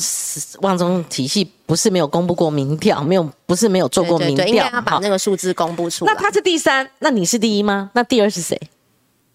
[0.62, 6.14] 旺中体系不是没有公布过民调，没有不是没有做过民调，应该要把那个数字公布出来。
[6.14, 7.90] 那他是第三，那你是第一吗？
[7.94, 8.60] 那第二是谁？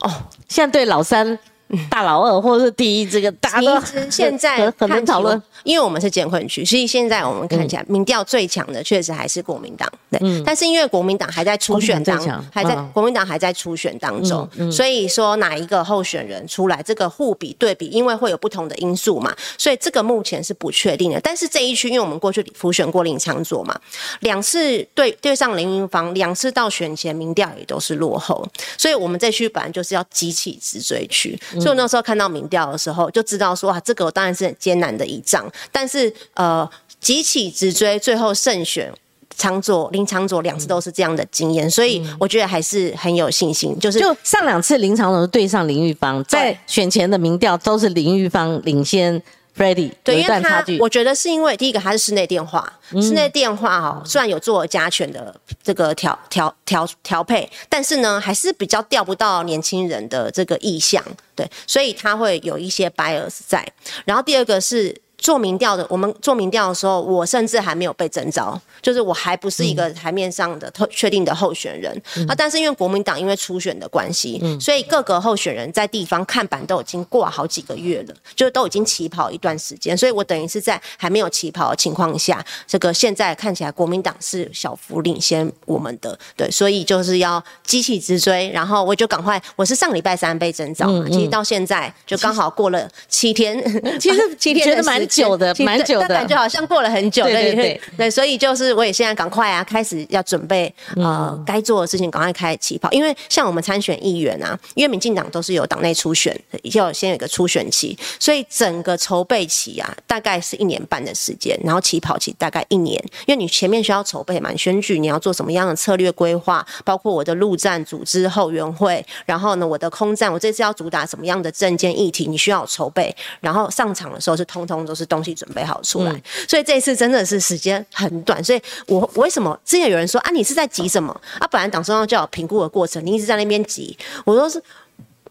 [0.01, 0.09] 哦，
[0.49, 1.39] 现在对老三。
[1.91, 9.91] 大老二或者是第一，这个大家现在很 难讨论，因为我们是监困区，所以现在我们看起来民调最强的确实还是国民党。
[10.11, 12.19] 对，但是因为国民党还在初选当，
[12.51, 21.21] 还在国民党还在初选当中，所以说哪一个候选人出来，这个互比对比，因为会有不同的因素嘛，所以这个目前是不确定的。
[21.21, 23.79] 但是这一区，因为我们过去复选过林昌佐嘛，
[24.21, 28.47] 两次对对上林云芳，两次到选前民调也都是落后，
[28.79, 31.39] 所以我们这区本来就是要急起直追区。
[31.61, 35.51] 所以我那时候看到民调的时候，就知道说啊，这个当然是很艰难的一仗。
[35.71, 36.69] 但是呃，
[37.01, 38.93] 急起直追，最后胜选
[39.37, 43.79] 长左林长左两次都是这样的经验，所以我觉得还是很有信心。
[43.79, 49.23] 就是就上两次林长左对上林玉芳，在选前的民调都是林玉芳领先。
[49.59, 63.67] Ready，对，因为他我觉得是因为第一个它是室内电话，室内电话哈，虽然有做加权的这个调调调调配，但是呢，还是比较调不到年轻人的这个意向，对，所以它会有一些 bias 在。
[64.05, 71.93] 然后第二个是做民调的，我们做民调的时候，我甚至还没有被征召，就是我还不是一个台面上的确定的候选人
[72.29, 72.35] 啊。
[72.37, 93.61] 但是因为国民党因为初选的关系，所以各个候选人在地方看板都已经挂好几个月了，就都已经起跑一段时间，所以我等于是在还没有起跑的情况下，这个现在看起来国民党是小幅领先我们的，对，所以就是要机器直追，然后我就赶快，我是上礼拜三被征召嘛，其实到现在就刚好过了七天，
[93.99, 95.08] 其实 七天觉得蛮。
[95.09, 97.25] 久的，蛮久的，感觉好像过了很久。
[97.25, 102.91] 对对对，对，所以就是我也现在赶快啊，开始要准备呃该做的事情，赶快开始起跑。
[102.93, 106.39] 因为像我们参选议员啊，因为民进党都是有党内初选，
[106.75, 113.03] 要先有一个初选期，所以整个筹备期啊，大概是一年半的时间，然后起跑期大概一年。
[113.27, 128.43] 因为你前面需要筹备嘛，选举你要做什么样的策略规划，包括我的陆战组织后援会，然后呢，我的空战，我这次要主打什么样的政见议题，你需要筹备，然后上场的时候是通通都是东西准备好出来，所以这一次真的是时间很短。
[128.43, 131.47] 所以我我为什么之前有人说啊，你是在急什么啊？
[131.47, 133.97] 本来党中央就有评估的过程，你一直在那边急。
[134.25, 134.61] 我说是，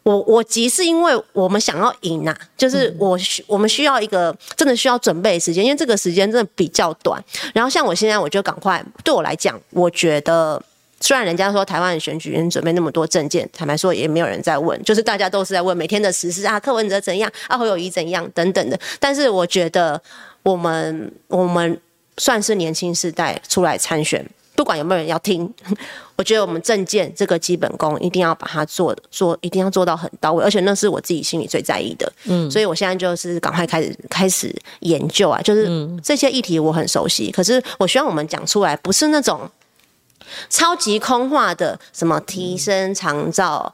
[0.04, 7.22] 我我急是因为我们想要赢呐，就是我需我们需要一个真的需要准备时间，因为这个时间真的比较短。
[7.54, 10.62] 然后像我现在，我就赶快，对我来讲，我觉得。
[11.00, 18.80] 虽然人家说台湾的选举人准备那么多证件，坦白说也没有人在问，就是大家都是在问每天的时事啊，柯文哲怎样啊，侯友谊怎样等等的。
[19.00, 20.02] 但是我觉得
[20.42, 21.80] 我们我们
[22.18, 25.54] 算是年轻世代出来参选，不管有没有人要听，
[26.18, 32.12] 我觉得我们证件这个基本功一定要把它做做，一定要做到很到位，而且那是我自己心里最在意的。
[32.24, 35.70] 嗯，所以我现在就是赶快开始开始研究啊，就是
[36.04, 39.48] 这些议题我很熟悉，可是我希望我们讲出来不是那种。
[40.50, 43.74] 超级空话的什么提升长照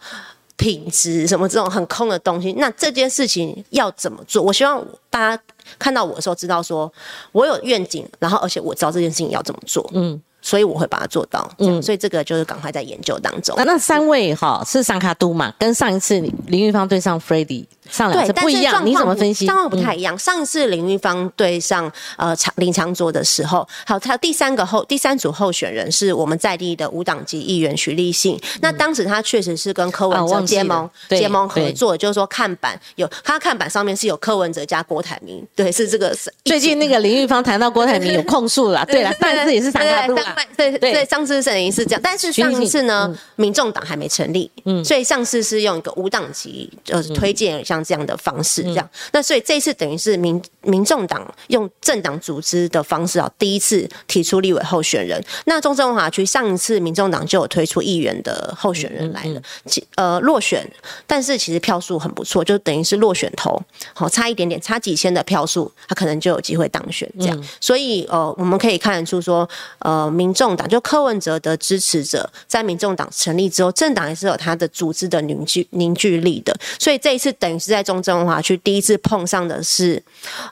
[0.55, 4.41] 品质什么这种很空的东西，那这件事情要怎么做？
[4.41, 5.43] 我希望大家
[5.79, 6.91] 看到我的时候知道说
[7.31, 13.55] 我有愿景，然后而且我知道这件事情要怎么做，嗯，所以我会把它做到，嗯，所以这个就是赶快在研究当中。
[13.57, 19.45] 那那三位哈是桑卡都嘛，跟上一次林玉芳对上 f r e d d y 上两次不一样，你怎么分析？
[19.45, 20.17] 状况不太一样。
[20.19, 28.39] 上一次林玉芳对上呃长林长卓的时候，好，他第三个候第三组候选人是我们在地的无党籍议员徐立信。
[28.61, 36.15] 那当时他确实是跟柯文哲结盟结盟合作，就是说看板有他看板上面是有柯文哲加郭台铭，对，是这个。
[36.45, 40.15] 最近那个林玉芳谈到郭台铭有控诉了， 对了，上次也是谈到
[40.57, 47.83] 对对，上次沈莹是这样，但是上一次呢，民众党还没成立，嗯，所以上次是用一个无党籍就是推荐像。
[47.83, 55.21] 这样的方式，这样，那所以这次等于是民民众党用政党组织的方式啊，第一次提出立委候选人。
[55.43, 60.65] 那中正文化区上一次民众党就有推出议员的候选人来了，其呃，落选，
[61.05, 63.61] 但是其实票数很不错，就等于是落选头，
[63.93, 67.11] 好差一点点，差几千的票数，他可能就有机会当选。
[67.19, 69.47] 这样，所以呃，我们可以看得出说，
[69.79, 76.55] 呃，民民众党就柯文哲的支持者，在民众党成立之后，政党也是有它的组织的凝聚凝聚力的。
[76.79, 77.73] 所以这一次等于是。
[77.73, 79.99] 在中正文化区第一次碰上的是，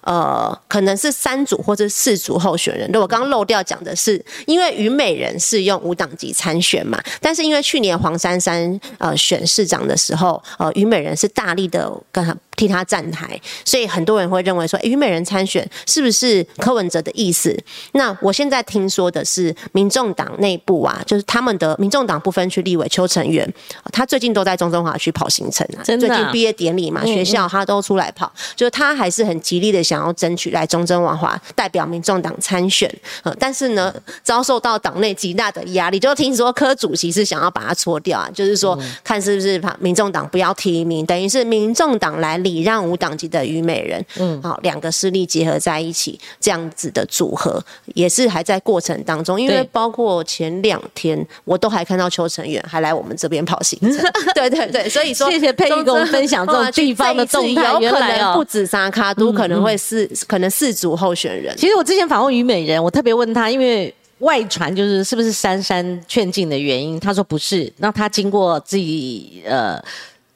[0.01, 2.91] 呃，可能是三组或者四组候选人。
[2.95, 12.35] 我刚刚漏掉讲的是，因为虞美人是用无党籍参选嘛，但是因为去年黄珊珊呃选市长的时候，呃，虞美人是大力的跟他。
[12.61, 17.57] 替他站台，所以很多人会认为说，虞美人参选是不是柯文哲的意思？
[17.93, 23.51] 那我现在听说的是，民众党内部啊，就是他们的民众党不分区立委邱成元，
[23.91, 32.87] 他最近都在中中华区跑行程啊，最近毕业典礼嘛，学校他都出来跑，就是他还是很极力的想要争取来中正文化代表民众党参选，
[33.23, 42.50] 呃，但是呢，遭受到党内极大的压力，就听说柯主席是想要把他搓掉啊，就是说看是不是怕民众党不要提名，等于是民众党来领。
[42.53, 49.39] 礼让无党籍的虞美人，嗯，好，两个势力结合在一起，这样子的组合也是还在过程当中。
[49.39, 54.11] 因为包括前两天，我都还看到邱成远还来我们这边跑行程。
[54.35, 57.71] 对对对，所以说谢谢佩玉跟我们分享这种 地方的动态。
[57.81, 61.55] 有可能不止沙卡都可能会是可能四组候选人。
[61.57, 67.71] 其实我之前访问虞美人，我特别问他，因为外传就是是不是珊珊劝进的原因，他说不是。
[67.77, 69.81] 那他经过自己呃。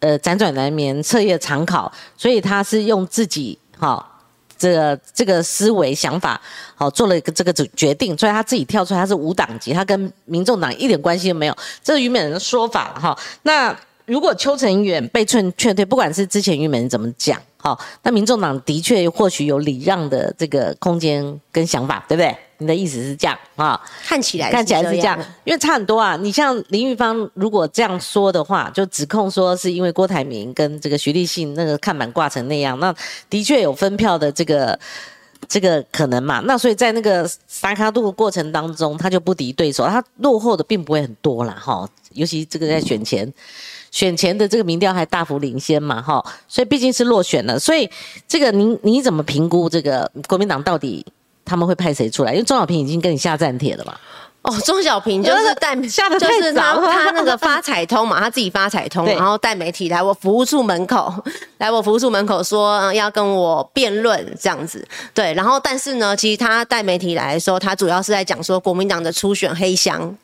[0.06, 4.06] 呃，辗转难眠，彻夜长考，所以他是用自己哈
[4.56, 6.40] 这个这个思维想法
[6.76, 13.18] 好做了一个这个决定，所以他自己跳出来，他是无党籍，他跟民众党一点关系都没有，这是虞美人的说法哈。
[13.42, 22.38] 那如果邱成远被劝劝退，不管是之前虞美人怎么讲，好，那民众党的确或许有礼让的这个空间跟想法，对不对？
[22.58, 23.80] 你的意思是这样啊？
[24.04, 26.16] 看起来看起来是这样，因为差很多啊。
[26.16, 32.94] 你像林玉芳如果这样说的话，就指控说是因为郭台铭跟这个徐立信那个看板挂成那样，那
[33.30, 34.80] 的确有分票的这个
[35.48, 36.42] 这个可能嘛。
[36.46, 41.88] 那所以在那个撒卡度的过程当中，他就不敌对手，他落后的并不会很多啦，哈。
[42.14, 43.34] 尤其这个在选前。
[43.92, 47.90] 选前的这个民调还大幅领先嘛，哈，所以毕竟是落选了，所以
[48.28, 51.06] 这个你你怎么评估这个国民党到底
[51.46, 52.34] 他们会派谁出来？
[52.34, 53.94] 因为钟小平已经跟你下战帖了嘛。
[54.42, 61.12] 哦，钟小平就是带，下的就是他他那个发彩通嘛，他自己发彩通， 然后带媒体来我服务处门口，
[61.58, 70.16] 来我服务处门口说、呃要跟我辩论这样子，对，然后但是呢，其实他带媒体来的时候，他主要是在讲说国民党的初选黑箱。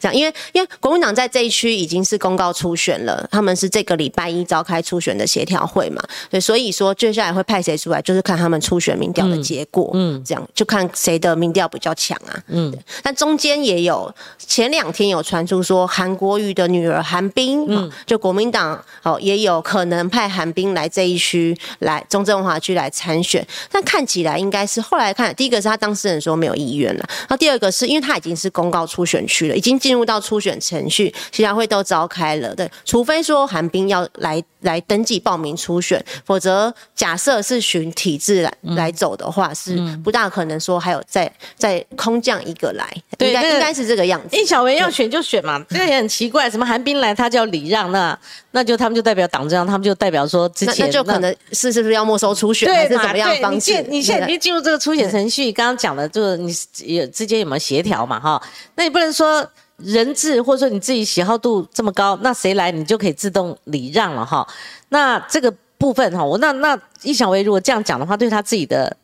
[0.00, 12.72] 这样，因为因为国民党在这一区已经是公告初选了，他们是这个礼拜一召开初选的协调会嘛，对，所以说接下来会派谁出来，就是看他们初选民调的结果，嗯，这样就看谁的民调比较强啊，嗯，
[13.02, 44.36] 但中间也有前两天有传出说韩国瑜的女儿韩冰，嗯，就国民党哦也有可能派韩冰来这一区来中正文华区来参选，但看起来应该是后来看，第一个是他当事人说没有意愿了，然后第二个是因为他已经是公告初选区了，已经进入到初选程序，协调会都召开了，对，除非说韩冰要来来登记报名初选，否则假设是循体制来、来走的话，是不大可能说还有再再空降一个来，应该应该是这个样子。
[44.36, 46.48] 应小维要选就选嘛，这个也很奇怪。
[46.48, 48.16] 什么韩冰来他叫礼让，那
[48.50, 52.82] 那就他们就代表党这样，他们就代表说之前就可能是是不是要没收初选，还？
[52.92, 53.86] 是怎么样的对，你方式现？
[53.88, 56.54] 你现在已进入这个初选程序，刚刚讲的就是你
[56.96, 58.20] 有之间有没有协调嘛？
[58.20, 58.42] 哈，
[58.74, 64.46] 那你不能说人质或者说你自己喜好度这么高，那谁来你就可以自动礼让了哈。
[64.88, 68.96] 那这个部分哈，我那那易小薇如果这样讲的话，对他自己的。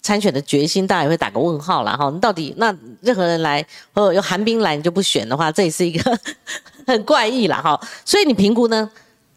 [0.00, 2.08] 参选的决心，大家也会打个问号了哈。
[2.08, 3.62] 你到底那任何人来，
[3.92, 6.18] 或者有韩冰来，你就不选的话，这也是一个
[6.86, 7.78] 很怪异了哈。
[8.02, 8.90] 所以你评估呢？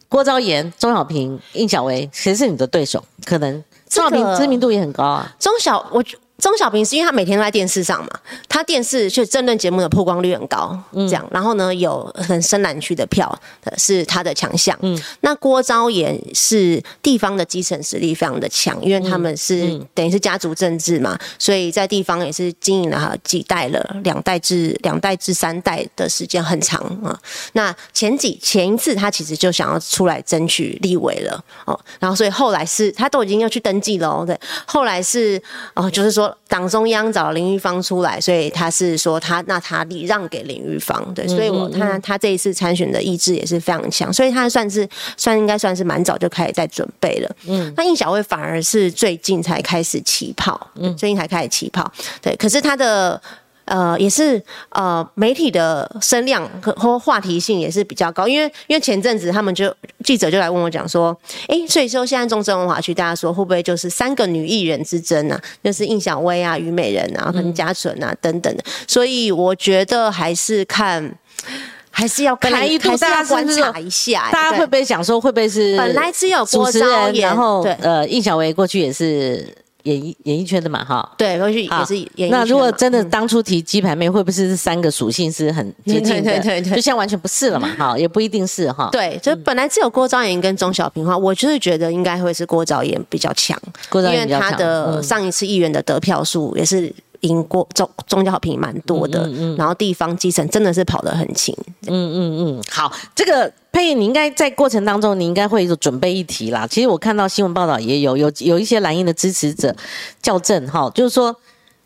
[0.07, 3.03] 郭昭言、钟小平、应小薇，谁是你的对手？
[3.25, 5.29] 可能钟小平知名度也很高啊。
[5.37, 8.09] 钟小我觉钟小平是因为他每天都在电视上嘛，
[8.47, 13.27] 他电视却政论节目的曝光率很高，这样，然后呢有很深蓝区的票
[13.63, 14.77] 呃是他的强项。
[14.81, 27.19] 嗯，那郭昭言是地方的基层实力非常的强，因为他们是、等于是家族政治嘛，所以在地方也是经营了几代了，两代至两代至三代的时间很长啊。
[27.53, 35.41] 那前几前一次他其实就想要出来争取立委了哦，然后所以后来是他都已经要去登记了哦，对，后来是
[35.73, 53.21] 哦，就是说党中央找林玉芳出来，所以他是说他那他礼让给林玉芳，对，所以我看他这一次参选的意志也是非常强，所以他算是算应该算是蛮早就开始在准备了，嗯，那应小薇反而是最近才开始起跑，嗯，最近才开始起跑，对，可是他的。
[53.67, 61.15] 呃，也是呃，媒体的声量和或话题性也是比较高，因为因为前阵子他们就记者就来问我讲说，
[61.47, 71.15] 哎，所以说现在中正文华区大家说会不会就是三个女艺人之争啊，就是应小薇啊、虞美人啊、跟嘉纯啊等等的，所以我觉得还是看。
[71.89, 79.51] 还是要看，来一度还是大家要观察一下、对大家会不会想说，会不会是本来只有郭昭人，然后对呃，应小维过去也是
[79.87, 81.07] 演艺演艺圈的嘛，哈。
[81.17, 86.21] 对，过去也是演艺那如果真的当初提鸡排妹，会不会是这三个属性是很接近的？
[86.21, 88.89] 对对对对就现在完全不是了嘛，哈，也不一定是哈。
[88.91, 93.59] 对，就本来只有郭昭言跟钟小平的话，我就是觉得应该会是郭昭言比较强，
[93.93, 101.55] 因为他的嗯上一次议员的得票数也是赢过钟钟小平蛮多的，嗯然后地方基层真的是跑得很勤。
[101.87, 106.67] 嗯嗯嗯，好，这个佩莹，你应该在过程当中，你应该会有准备一题啦。
[106.67, 109.75] 其实我看到新闻报道也有有有一些蓝营的支持者
[110.21, 111.35] 校正哈，就是说，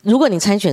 [0.02, 0.70] 如果你参选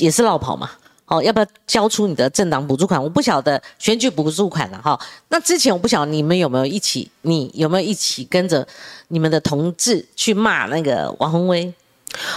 [0.00, 0.70] 也是落跑嘛，
[1.06, 3.02] 哦，要不要交出你的政党补助款？
[3.02, 4.98] 我不晓得选举补助款了哈。
[5.28, 8.66] 那之前我不晓得你们有没有一起，你有没有一起跟着
[9.08, 11.72] 你们的同志去骂那个王宏威？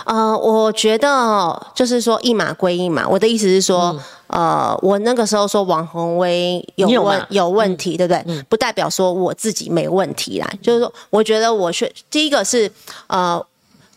[0.06, 3.08] 呃，我觉得哦就是说一码归一码。
[3.08, 3.96] 我的意思是说，
[4.28, 8.44] 呃，我那个时候说王宏威有问有问题，对不对？
[8.50, 10.50] 不代表说我自己没问题啦。
[10.62, 12.72] 就是说，我觉得我是第一个是
[13.08, 13.44] 呃，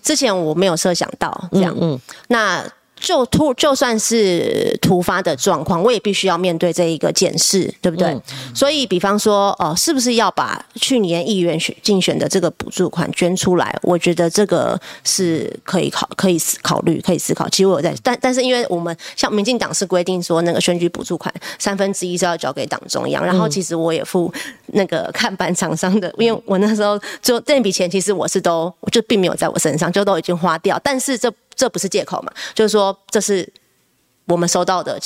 [0.02, 2.64] 之前我没有设想到这样，嗯那。
[3.02, 8.08] 就突就算是突发的状况，我也必须要面对这一个检视，对不对？
[8.08, 8.22] 嗯
[8.54, 13.76] 所以，比方说，哦、是不是要把去年议员选竞选的这个补助款捐出来？
[13.82, 17.48] 我觉得这个是可以考、可以思考虑、可以思考。
[17.48, 24.32] 其实我有在，但但是因为我们像民进党是规定说，那个选举补助款三分之一是要交给党中央，然后其实我也付
[24.66, 32.32] 那个看板厂商的，因为我那时候就这笔钱，其实我是都就并没有在我身上，就都已经花掉，但是这这不是借口嘛？
[32.54, 33.48] 就是说这是
[34.26, 34.98] 我们收到的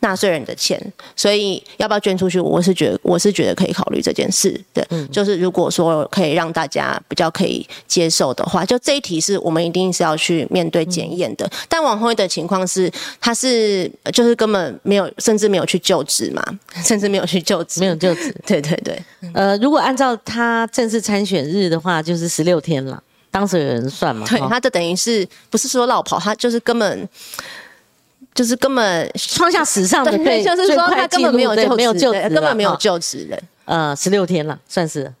[0.00, 0.80] 纳税人的钱，
[1.14, 2.40] 所以要不要捐出去？
[2.40, 4.58] 我是觉得，我是觉得可以考虑这件事。
[4.72, 11.50] 对，就是如果说可以让大家比较可以接受的话，就这一题是我们一定是要去面对检验的。
[11.68, 12.90] 但王辉的情况是，
[13.20, 16.42] 他是就是根本没有，甚至没有去就职嘛，
[16.82, 18.34] 甚至没有去就职，没有就职。
[18.46, 19.02] 对对对，
[19.34, 23.02] 呃，如果按照他正式参选日的话，就是十六天了。
[23.30, 24.26] 当时有人算嘛？
[24.26, 26.18] 对，他这等于是不是说绕跑？
[26.18, 27.08] 他就是根本。
[28.34, 33.42] 就是根本创下史上的对，就是说他根本没有就没有就，根本没有就职人。
[33.64, 35.12] 呃，十六天了，算是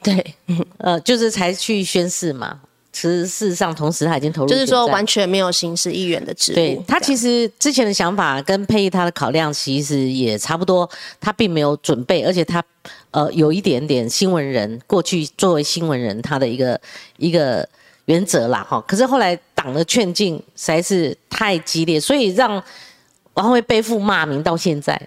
[0.00, 0.34] 对，
[0.78, 2.60] 呃，就是才去宣誓嘛。
[2.92, 6.54] 其实事实上，同时他已经投入，就是说完全没有行使议员的职务。
[6.54, 10.88] 对他其实之前的想法跟佩仪他的考量其实也差不多，
[11.20, 12.62] 他并没有准备，而且他
[13.10, 16.80] 呃有一点点新闻人过去作为新闻人他的一个
[17.16, 17.68] 一个。
[18.06, 22.60] 原则啦，哈，可是后来党的劝进实在是太激烈，所以让
[23.34, 25.00] 王宏背负骂名到现在。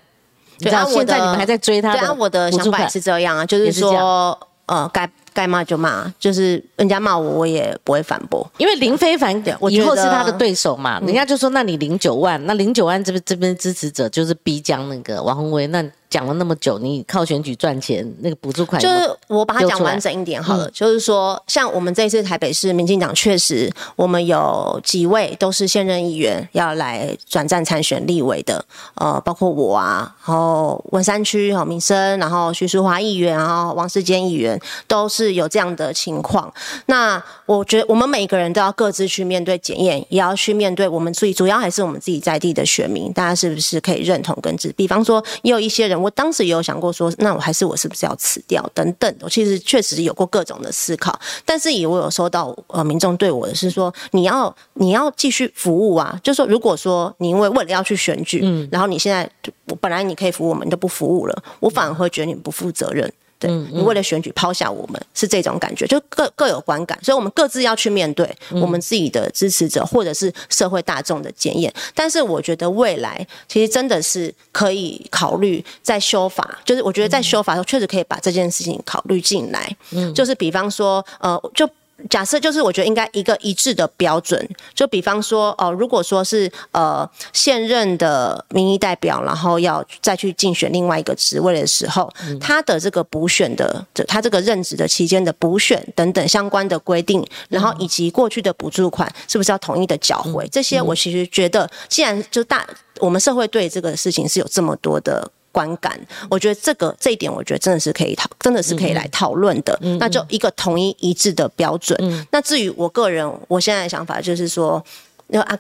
[0.59, 1.91] 对啊，现在你们还在追他。
[1.91, 9.33] 对啊，我的想法也是这样啊，就是说，呃，该该骂就骂，就是人家骂我，我也不会反驳，因为林非凡
[9.69, 15.83] 以后是他的对手嘛，人家就说，那你零九万，那零九万这边这边支持者就是逼将那个王宏威，那。
[16.09, 20.69] 讲了那么久，你靠选举赚钱，那个补助款就是我把它讲完整一点好了。
[20.69, 28.63] 就是说，像我们这一次台北市民进党，确实我们有几位都是现任议员要来转战参选立委的，
[28.93, 36.51] 呃，包括我啊，然后文山区好民生，然后徐淑华议员，然后王世坚议员，都是有这样的情况。
[36.87, 45.93] 那我觉得我们每个人都要各自去面对检验，也要去面对我们自己，主要还是我们自己在地的选民，大家是不是可以认同跟支比方说，也有一些人。
[46.01, 49.15] 我当时也有想过说，那我还是我是不是要辞掉等等。
[49.21, 59.29] 我其实确实有过各种的思考，但是也我有收到呃民众对我的是说，你要你要继续服务啊，就说如果说你因为为了要去选举，嗯，然后你现在
[59.67, 63.11] 我本来你可以服务我们，你都不服务了，我反而会觉得你不负责任。
[63.49, 71.73] 嗯，你为了选举抛下我们，是这种感觉，就各各有观感，所以我们各自要去面对我们自己的支持者或者是社会大众的检验。
[71.93, 79.75] 但是我觉得未来其实真的是可以考虑在修法，就是我觉得在修法的时候确实可以把这件事情考虑进来。
[79.91, 81.69] 嗯，就是比方说，呃，就。
[82.09, 100.47] 假设就是我觉得应该一个一致的标准，就比方说哦，如果说是呃现任的民意代表，然后要再去竞选另外一个职位的时候，他的这个补选的，他这个任职的期间的补选等等相关的规定，然后以及过去的补助款是不是要统一的缴回？
[100.51, 102.67] 这些我其实觉得，既然就大
[102.99, 105.31] 我们社会对这个事情是有这么多的。
[105.53, 105.97] 观感，
[106.29, 109.79] 我觉得这个这一点，我觉得真的是可以讨，真的是可以来讨论的。
[109.97, 111.97] 那就一个统一一致的标准。
[112.29, 114.83] 那至于我个人，我现在的想法就是说，
[115.27, 115.57] 那啊。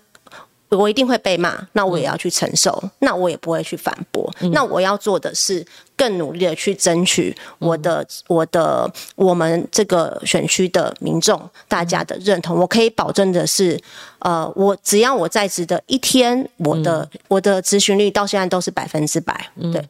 [0.75, 4.33] 我一定会被骂，那我也要去承受，那我也不会去反驳。
[4.51, 5.65] 那我要做的是
[5.95, 12.57] 更努力的去争取我的、我的、我们这个选区的民众大家的认同。
[12.57, 13.79] 我可以保证的是，
[14.19, 19.87] 呃，我只要我在职的一天，我的我的咨询率到现在都是百分之百，对。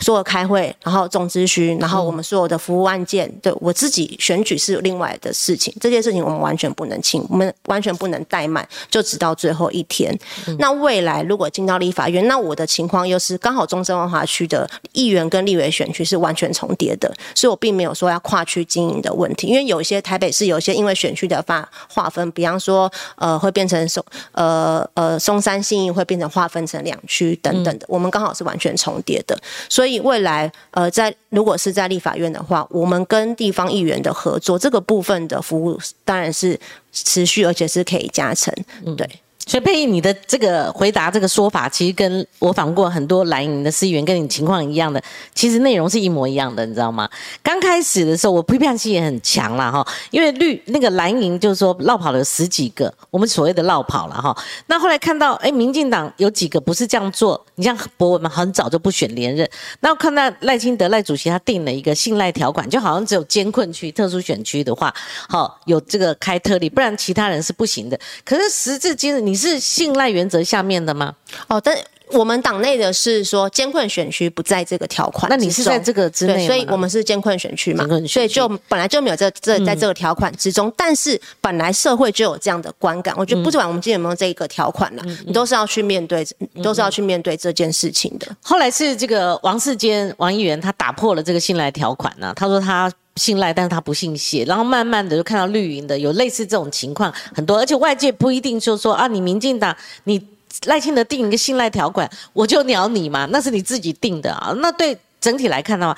[0.00, 5.74] 所有开会，然后总咨询，然后我们所有的服务案件，对我自己选举是另外的事情。
[5.80, 10.16] 这件事情我们完全不能轻，我们完全不能怠慢，就直到最后一天。
[10.58, 19.48] 那未来如果进到立法院，那我的情况又是刚好中正万华区的议员跟立委选区是完全重叠的，所以我并没有说要跨区经营的问题。
[19.48, 29.36] 因为有一些台北市有一些因为选区的划划分，比方说呃会变成松呃呃松山信义会变成划分成两区等等的，我们刚好是完全重叠的，
[29.68, 29.87] 所以。
[29.88, 36.60] 所以未来，呃，在如果是在立法院的话，我们跟地方议员的合作，这个部分的服务当然是
[36.92, 38.54] 持续，而且是可以加成，
[38.98, 39.08] 对。
[39.48, 45.02] 所以佩仪，你的这个回答这个说法，其实跟我访过很多蓝营的司员，跟你情况一样的，
[45.34, 47.08] 其实内容是一模一样的，你知道吗？
[47.42, 54.36] 刚开始的时候，我批判性也很强了哈，因为绿那个蓝营就是说绕跑了十几个，我们所谓的绕跑了哈。
[54.66, 59.48] 那后来看到，哎，民进党有几个不是这样做，你像博文嘛，很早就不选连任。
[59.80, 64.94] 那我看到赖清德赖主席他定了一个信赖条款，就好像只有监困区、特殊选区的话，
[65.26, 67.98] 好有这个开特例，不然其他人是不行的。
[68.26, 69.37] 可是时至今日，你。
[69.38, 71.14] 是信赖原则下面的吗？
[71.46, 71.76] 哦，但
[72.10, 80.72] 我们党内的是说监困选区不在这个条款，那你是在这个之内，所以我们是监困选区嘛，所以就本来就没有这这在这个条款之中。
[80.74, 86.26] 但是本来社会就有这样的观感，我觉得不管我们今天有没有这一个条款了，你都是要去面对，
[86.62, 88.26] 都是要去面对这件事情的。
[88.40, 92.90] 后来是这个王世坚王议员他打破了这个信赖条款呢，他说他。
[93.18, 100.24] 信赖，但是他不姓谢，然后慢慢的就看到绿营的有类似这种情况很多，而且外界不一定就说啊，你民进党你
[100.64, 104.54] 赖清德定一个信赖条款，我就鸟你嘛，那是你自己定的啊。
[104.58, 105.96] 那对整体来看的话，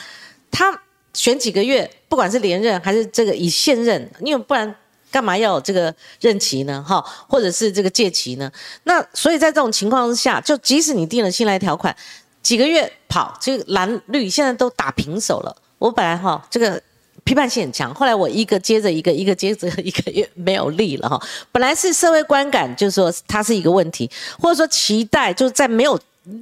[0.50, 0.76] 他
[1.14, 4.74] 选几个月，不管是连任还是这个以现任，因为不然
[5.10, 6.84] 干嘛要有这个任期呢？
[6.86, 8.50] 哈，或者是这个借期呢？
[8.84, 11.94] 那所以在这种情况之下，就即使你定了信赖条款，
[12.42, 15.56] 几个月跑，这个蓝绿现在都打平手了。
[15.78, 16.82] 我本来哈这个。
[17.24, 21.20] 批判性很强，后来我一个接着一个，一个接着一个，也没有力了哈。
[21.52, 25.98] 本来是社会观感，就是说它是一个问题，或者说期待，就是在没有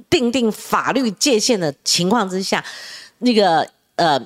[0.09, 2.63] 定定法律界限的情况之下，
[3.19, 4.19] 那个呃，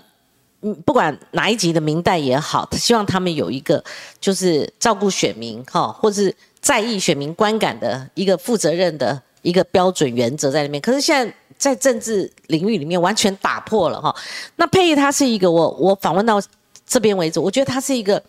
[0.86, 3.84] 不管哪一级的明代也好，希望他们有一个
[4.20, 10.82] 就是照顾选民哈，或是在意选民观感的一个负责任的一个标准原则在里面。
[10.82, 11.34] 可是现在。
[11.64, 14.14] 在政治领域里面完全打破了哈，
[14.58, 16.38] 那佩仪他是一个我我访问到
[16.86, 18.22] 这边为止，我觉得他是一个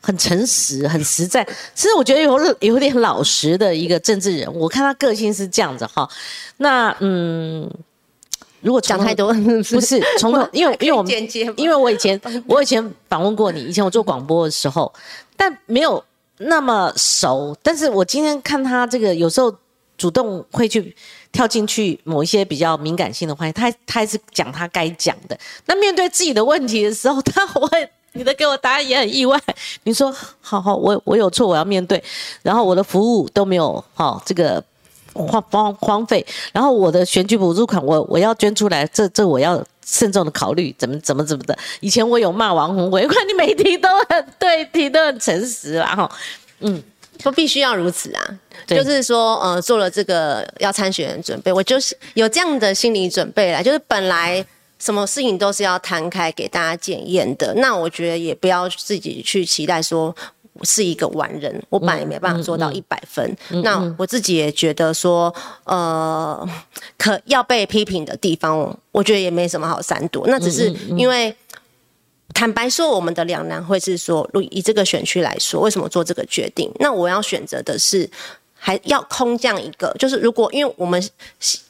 [0.00, 4.48] 很诚实、很实在，其实我觉得有有点老实的一个政治人。
[4.54, 6.08] 我看他个性是这样子哈。
[6.58, 7.68] 那嗯，
[8.60, 11.12] 如果讲太多不是从头，因为因为我们
[11.56, 14.94] 因为我以前我以前访问过你，以前我做广播的时候，
[15.36, 16.04] 但没有
[16.36, 17.56] 那么熟。
[17.60, 19.52] 但是我今天看他这个有时候
[19.96, 20.94] 主动会去。
[21.30, 25.38] 跳进去某一些比较敏感性的话题，他他还是讲他该讲的。
[25.66, 29.40] 那面对自己的问题的时候，他会你的给我答案也很意外。
[29.84, 32.02] 你说好好，我我有错，我要面对。
[32.42, 34.62] 然后我的服务都没有好这个
[35.12, 36.24] 荒荒荒废。
[36.52, 41.56] 然后我的选举补助款，我我要捐出来，这这我要慎重的考虑，怎么怎么怎么的。
[41.80, 46.10] 以前我有骂王宏伟， 看你每题都很对，题都很诚实然后
[46.60, 46.82] 嗯。
[47.22, 53.60] 说必须要如此啊，就是说，呃，做了这个要参选的准备，我就是有这样的心理准备啦。
[53.62, 54.44] 就是本来
[54.78, 60.14] 什么事情都是要摊开给大家检验的，那我觉得也不要自己去期待说
[60.62, 63.36] 是一个完人，我本来也没办法做到一百分。
[63.62, 66.48] 那我自己也觉得说，呃，
[66.96, 71.34] 可要被批评的地方，我觉得也没什么好闪躲，那只是因为。
[72.34, 76.70] 坦白说，我们的两难会是说，以这个选区来说，为什么做这个决定？
[76.78, 78.08] 那我要选择的是，
[78.54, 81.02] 还要空降一个，就是如果因为我们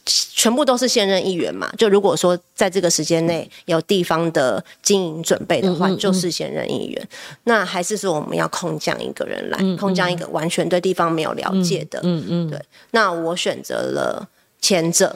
[0.04, 7.08] 全部都是现任议员嘛，就如果说在这个时间内有地方的经营准备的话，就是现任议员。
[7.44, 12.00] 那还是说我们要空降一个人来，空降一个完全对地方没有了解的。
[12.02, 12.60] 嗯嗯，对。
[12.90, 14.28] 那我选择了
[14.60, 15.14] 前者，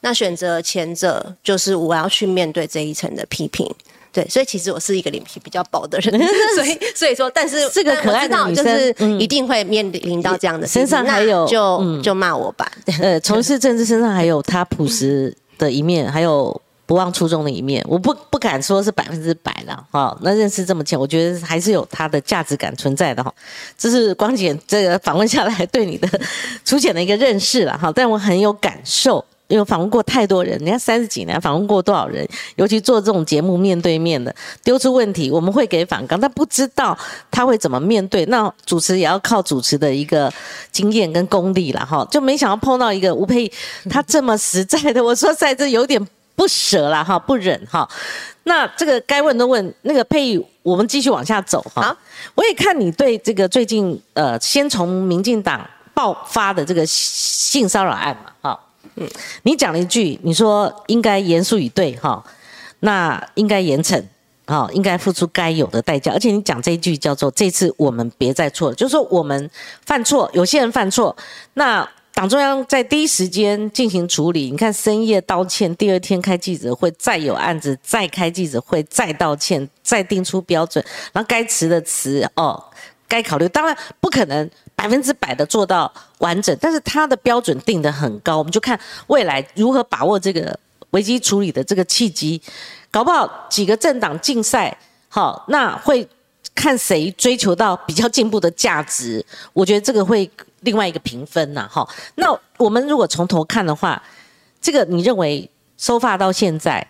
[0.00, 3.68] 那选择前者就是我要去面对这一层的批评。
[4.12, 6.18] 对，所以其实我是一个脸皮比较薄的人，
[6.56, 12.70] 所以所以说，但是这个可爱的女生一定会面临到这样的身上还有就就骂我吧。
[13.00, 17.84] 呃，从事政治身上还有她朴实的一面，还有不忘初衷的一面。
[17.86, 20.16] 我不不敢说是百分之百了哈。
[20.22, 23.32] 那认识这么浅，我觉得还是有他的价值感存在的哈。
[23.76, 26.08] 这是光姐这个访问下来 对你的
[26.64, 29.24] 粗浅的一个认识了哈，但我很有感受。
[29.48, 32.28] 因为访问过太多人，你看三十几年访问过多少人？
[32.56, 36.96] 尤其做这种节目面对面的，丢出问题我们会给反刚，但不知道
[37.30, 38.26] 他会怎么面对。
[38.26, 40.30] 那主持也要靠主持的一个
[40.70, 43.50] 经验跟功力了哈，就没想到碰到一个吴佩，
[43.88, 47.88] 他这么实在的，我说在这有点不舍了哈，不忍哈。
[48.44, 51.96] 那这个该问的问，那个佩，我们继续往下走哈。
[52.34, 58.60] 我也看你对这个最近呃，先从民进党爆发的这个性骚扰案嘛，哈。
[58.98, 59.08] 嗯，
[59.42, 62.24] 你讲了一句，你说应该严肃以对哈，
[62.80, 64.02] 那应该严惩，
[64.46, 66.12] 好，应该付出该有的代价。
[66.12, 69.50] 而且你讲这一句叫做这次我们别再错了，就是说我们
[69.86, 71.16] 犯错，有些人犯错，
[71.54, 74.50] 那党中央在第一时间进行处理。
[74.50, 82.64] 你看深夜道歉，第二天开记者会，再有案子再开记者会，再道歉，再定出标准，然后该辞的辞哦。
[83.08, 90.56] 该考虑，当然不可能百分之百的做到完整，但是它的标准定得很高，我们就看未来如何把握这个
[90.90, 92.40] 危机处理的这个契机，
[92.90, 94.76] 搞不好几个政党竞赛，
[95.08, 96.06] 好，那会
[96.54, 100.30] 看谁追求到比较进步的价值，我觉得这个会
[100.60, 102.26] 另外一个评分呐，哈，那
[102.58, 104.02] 我们如果从头看的话，
[104.60, 106.86] 这个你认为收发到现在，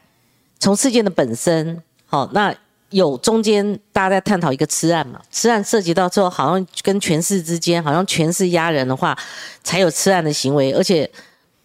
[0.59, 2.53] 从事件的本身，好，那。
[2.91, 5.21] 有中间大家在探讨一个吃案嘛？
[5.31, 9.17] 吃案涉及到之后，好像跟权势之间，好像权势压人的话，
[9.63, 10.73] 才有吃案的行为。
[10.73, 11.11] 而且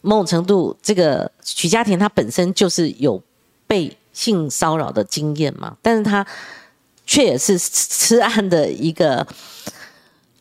[0.01, 3.21] 某种程度，这个许家田他本身就是有
[3.65, 6.25] 被性骚扰的经验嘛，但是他
[7.05, 9.25] 却也是吃案的一个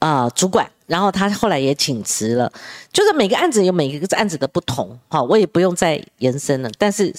[0.01, 2.53] 啊主管，然后他后来也请辞了。
[2.93, 6.71] 就是每个案子有每个案子的不同，好，我也不用再延伸了。
[6.77, 7.15] 但是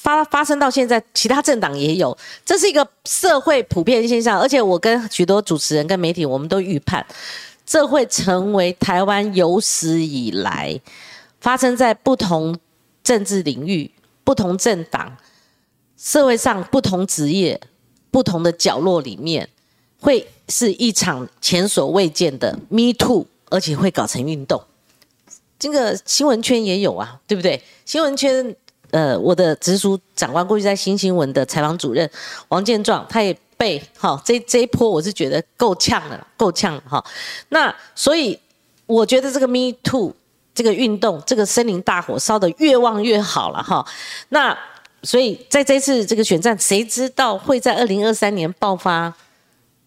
[0.00, 4.40] 发发生到现在，其他政党也有，这是一个社会普遍现象。
[4.40, 7.04] 而且我跟许多主持人跟媒体，我们都预判，
[7.66, 10.80] 这会成为台湾有史以来
[11.40, 12.56] 发生在不同
[13.02, 13.90] 政治领域、
[14.22, 15.16] 不同政党、
[15.96, 17.60] 社会上不同职业、
[18.12, 19.48] 不同的角落里面，
[20.00, 24.62] 会是一场前所未见的 Me Too，而且会搞成运动。
[25.58, 27.60] 这个新闻圈也有啊，对不对？
[27.84, 28.54] 新闻圈，
[28.90, 32.10] 呃，我的直属长官过去在新新闻的采访主任
[32.48, 37.04] 王建壮，他也被哈这这一波，我是觉得够呛了，够呛了哈。
[37.50, 38.38] 那所以
[38.86, 40.14] 我觉得这个 Me Too
[40.54, 43.86] 这个运动，这个森林大火烧得越旺越好了哈。
[44.30, 44.56] 那
[45.02, 49.14] 所以在这次这个选战，谁知道会在二零二三年爆发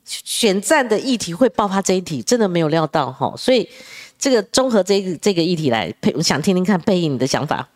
[0.06, 3.34] 选战的议题会爆发这一题，真的没有料到哈。
[3.38, 3.68] 所以。
[4.22, 7.68] 这个综合这个这个议题来配，我想听听看佩英你的想法。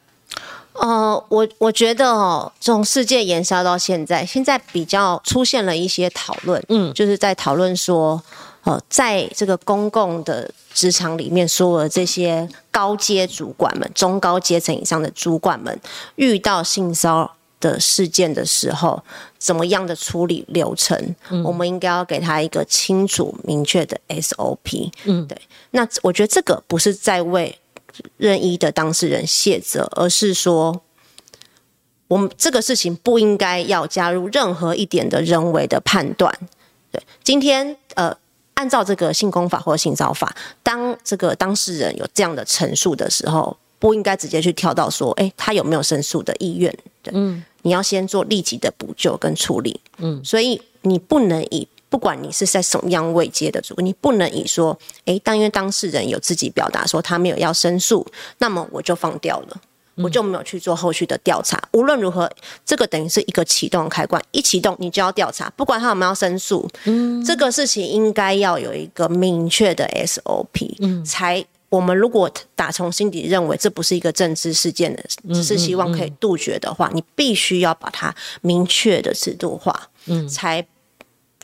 [0.79, 8.21] 呃，我我觉得哦，从事件延烧到现在，现在比较出现了一些讨论，嗯，就是在讨论说，
[8.63, 15.79] 呃，在这个公共的职场里面，所有的这些高阶主管们、中高阶层以上的主管们，
[16.15, 17.31] 遇到性骚扰。
[17.61, 19.01] 的事件的时候，
[19.39, 21.15] 怎么样的处理流程？
[21.43, 24.91] 我们应该要给他一个清楚明确的 SOP。
[25.05, 25.35] 嗯，对。
[25.71, 27.57] 那我觉得这个不是在为
[28.17, 30.81] 任意的当事人卸责，而是说，
[32.07, 36.33] 我们这个事情不应该要加入任何一点的人为的判断。
[36.91, 38.15] 对，今天呃，
[38.55, 43.57] 按照这个性功法或性骚法，当这个当事人有这样的陈述的时候。
[43.77, 46.75] 不应该直接去跳到说，哎，他有没有申诉的意愿？
[47.03, 58.05] 对，嗯，你要先做立即的补救跟处理，嗯，所以你不能以不管你是在什么样位阶的主，你不能以说，哎，但因为当事人有自己表达说他没有要申诉，
[58.39, 59.61] 那么我就放掉了，
[59.95, 61.61] 我就没有去做后续的调查。
[61.71, 62.29] 无论如何，
[62.65, 71.45] 这个等于是一个启动开关，一启动你就要调查，不管他有没有申诉，嗯，这个事情应该要有一个明确的 SOP，嗯，才。
[71.69, 80.65] 我们如果打从心底认为这不是一个政治事件的，只是希望可以杜绝的话，你必须要把它明确的制度化，嗯，才。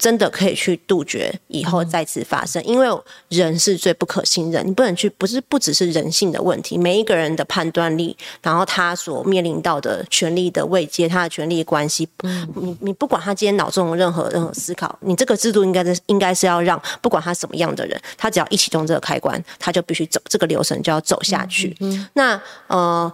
[0.01, 2.87] 真的可以去杜绝以后再次发生，因为
[3.29, 12.09] 人是最不可信任，你不能去，不是不只是人性的问题，每一个人的判断力，然后他所面临到的权利的位阶，他的权利关系，
[12.55, 21.77] 你你不管他今天脑中有任何任何思考，你这个制度应该是应该是要让不管他什么样的人，他只要一启动这个开关，他就必须走这个流程就要走下去。
[22.13, 23.13] 那呃。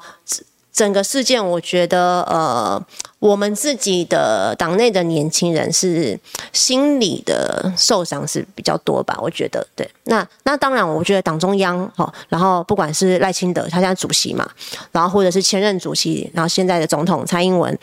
[0.78, 2.80] 整个事件，我觉得，呃，
[3.18, 6.16] 我们自己的党内的年轻人是
[6.54, 9.18] 心理的受伤是比较多吧？
[9.20, 9.90] 我觉得，对。
[10.04, 14.48] 那那当然，我觉得党中央哈，然后不管是赖清德，他现在主席嘛，
[14.92, 17.76] 然后或者是前任主席，然后现在的总统蔡英文。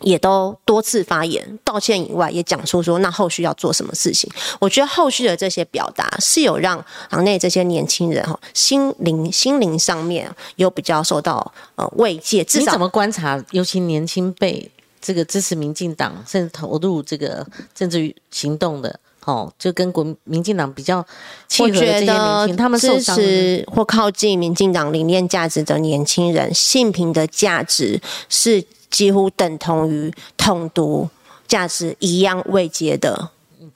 [0.00, 4.30] 也都多次发言道歉以外，也讲出说那后续要做什么事情。
[4.60, 12.46] 我觉得后续的这些表达是有让行内这些年轻人哈心灵心灵上面有比较受到呃慰藉。
[12.54, 13.42] 你怎么观察？
[13.50, 14.70] 尤其年轻辈
[15.00, 21.04] 这个支持民进党甚至投入这个政治行动的哦，就跟国民进党比较
[21.48, 28.64] 契合的这些年轻，他们支持或靠近民进党理念价值的年轻人，性平的价值是。
[28.90, 31.08] 几乎等同于统独
[31.46, 33.30] 价值一样未接的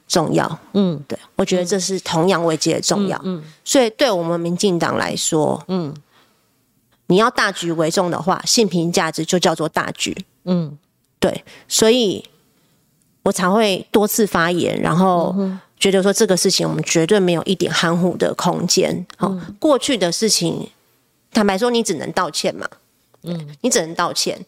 [0.08, 5.94] 重要，嗯，对，我觉得这是同样位阶的重要，嗯，所以对我们民进党来说，嗯，
[7.06, 10.78] 你要大局为重的话，性平价值就叫做大局，嗯，
[11.18, 12.24] 对，所以
[13.22, 15.34] 我才会多次发言，然后
[15.78, 20.68] 觉得说这个事情我们绝对没有一点含糊的空间，好，过去的事情，
[21.32, 22.68] 坦白说，你只能道歉嘛，
[23.22, 24.44] 嗯，你只能道歉。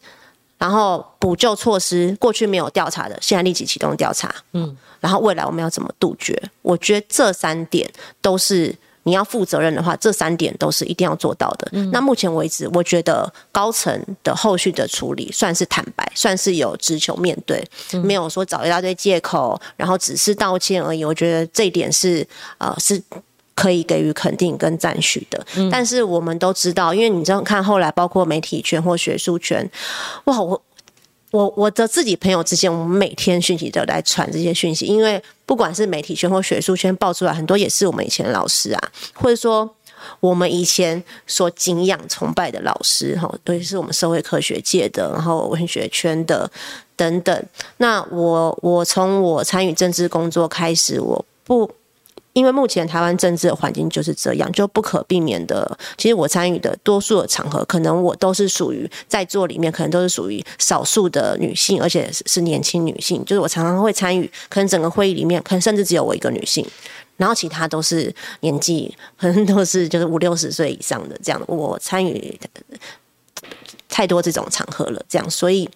[0.57, 4.33] 然后补救措施，过去没有调查的，现在立即启动调查。
[4.53, 6.41] 嗯，然后未来我们要怎么杜绝？
[6.61, 7.89] 我觉得这三点
[8.21, 11.69] 都是你要负责任的话，这三点都是一定要做到的。
[11.91, 17.63] 那目前为止，我觉得高层的后续的处理算是坦白，算是有直球面对，
[18.03, 21.03] 没有说找一大堆借口，然后只是道歉而已。
[21.03, 22.27] 我觉得这一点是
[22.57, 23.01] 呃是。
[23.55, 29.67] 可以给予肯定跟赞许的，但是我们都知道，因为你这样看后来，包括媒体圈或学术圈，
[30.25, 30.61] 哇，我
[31.31, 39.73] 我我的自己朋友之间，我们每天讯息都来传这些讯息，因为不管是媒体圈或学术圈爆出来，很多也是我们以前的老师啊，或者说
[40.19, 46.51] 我们以前所敬仰崇拜的老师哈，尤其是我们社会科学界的，然后文学圈的
[46.97, 47.45] 等等。
[47.77, 51.71] 那我我从我参与政治工作开始，我不。
[52.35, 55.77] 因为目前台湾政治的环境就是这样，就不可避免的。
[55.97, 63.23] 其实我参与的多数的场合，可能我都是属于在座里面，可能都是属于少数的女性，而且是年轻女性。
[63.23, 66.67] 就是我常常会参与，可能整个会议里面，可能甚至只有我一个女性，
[67.15, 71.41] 然后其他都是年纪可能都是就是五六十岁以上的这样。
[71.47, 72.37] 我参与
[73.87, 75.69] 太多这种场合了，这样，所以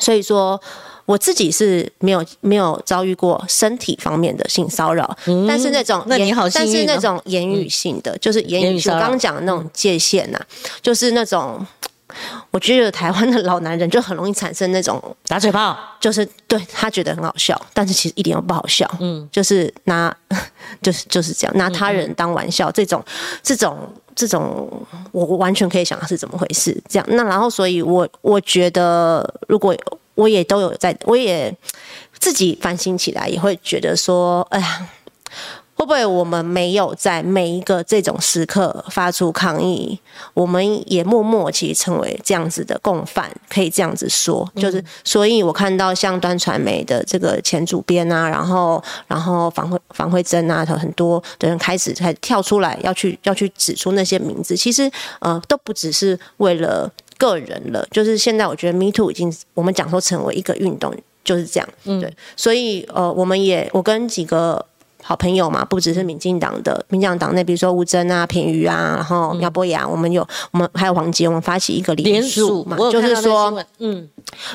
[0.00, 0.58] 所以说。
[1.06, 10.40] 我自己是没有没有遭遇过身体方面的性骚扰，但是那种那你好但是那种言语性的，就是言语我刚刚讲的那种界限呐，
[10.80, 11.66] 就是那种，
[12.50, 20.14] 我觉得台湾的老男人就很容易产生那种打嘴炮，就是对他觉得很好笑，但是其实一点都不好笑，嗯，就是拿
[20.80, 23.04] 就是就是这样拿他人当玩笑，这种
[23.42, 23.76] 这种
[24.16, 24.70] 这种，
[25.12, 27.06] 我完全可以想到是怎么回事，这样。
[27.10, 29.76] 那然后所以我我觉得如果。
[30.14, 31.54] 我也都有在，我也
[32.18, 34.88] 自己反省起来，也会觉得说，哎呀，
[35.74, 39.98] 会不会我们没有在每一个这种时刻发出抗议？
[40.32, 54.88] 我们也默默其实成为这样子的共犯，可以这样子说，就是，所以我看到像端传媒的这个前主编啊，然后，然后房慧房慧珍啊，很多的人开始才跳出来要去要去指出那些名字，其实
[55.18, 56.90] 呃，都不只是为了。
[57.24, 60.94] 个人了，就是现在我觉得 Me Too 已经我们讲说成为一个运动
[61.24, 64.64] 就是这样，对，所以呃，我们也我跟几个
[65.06, 74.08] 好朋友嘛，不只是民进党的民进党内，比如说吴峥啊、平瑜啊，然后苗博雅，我们有我们还有黄杰，我们发起一个联署嘛，就是说，嗯，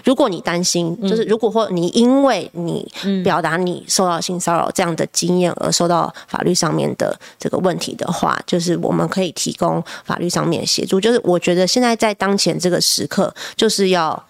[0.04, 2.92] 如果你担心，就是如果或你因为你
[3.24, 11.00] 表达你受到性骚扰这样的经验而受到法律上面的这个问题的话，就是我们可以提供法律上面协助。
[11.00, 14.26] 就是我觉得现在在当前这个时刻，就是要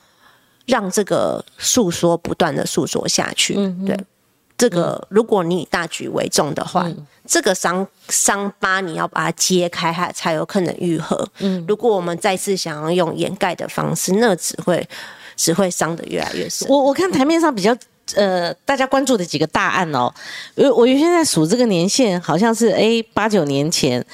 [0.65, 3.53] 让这个诉说不断的诉说下去，
[3.88, 3.97] 对。
[4.60, 6.86] 这个，如果你以大局为重的话，
[7.26, 11.26] 这个伤伤疤你要把它揭开，它才有可能愈合。
[11.39, 14.86] 嗯，如果我们再次想要用掩盖的方式，那只会
[15.38, 16.68] 只会伤得越来越深。
[16.68, 17.74] 我我看台面上比较
[18.16, 20.14] 呃，大家关注的几个大案哦，
[20.55, 24.05] 我我原先在数这个年限，好像是哎八九年前。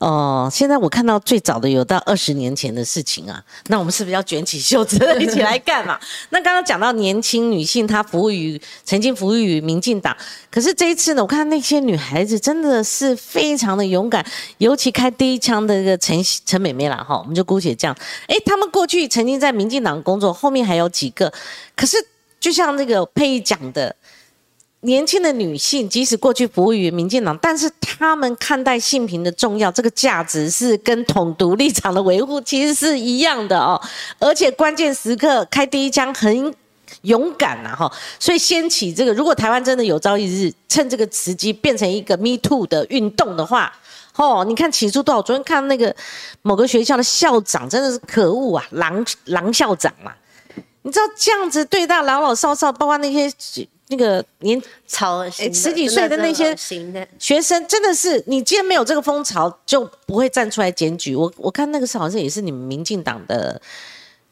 [0.00, 6.00] 哦，现在我看到最早的有到二十年前的事情啊，那我们是不是要卷起袖子一起来干嘛？
[6.30, 10.16] 那刚刚讲到年轻女性，她服务于曾经服务于民进党，
[10.50, 14.24] 可是这一次呢，我看那些女孩子真的是非常的勇敢，
[14.56, 17.94] 尤其开第一枪的这个陈陈美美啦，哈，我们就姑且这样。
[18.26, 21.30] 哎，他们过去曾经在民进党工作，后面还有几个，
[21.76, 21.98] 可是
[22.40, 23.94] 就像那个佩仪讲的。
[24.82, 33.78] 年轻的女性，即使过去服务于民进党，但是她们看待性平的重要，这个价值是跟统独立场的维护其实是一样的哦。
[34.18, 36.54] 而且关键时刻开第一枪很
[37.02, 43.70] 勇敢呐哈，所以掀起这个，如果台湾真的有朝一日趁这个时机变成一个 Me Too 的运动的话，
[44.16, 45.20] 哦，你看起初多少？
[45.20, 45.94] 昨天看那个
[46.40, 50.14] 某个学校的校长真的是可恶啊，狼狼校长嘛，
[50.80, 53.30] 你知道这样子对待老老少少，包括那些。
[53.90, 56.56] 那个年潮十几岁的那些
[57.18, 61.14] 学生，真的是你既然没有这个风潮，就不会站出来检举。
[61.14, 63.60] 我我看那个是好像也是你们民进党的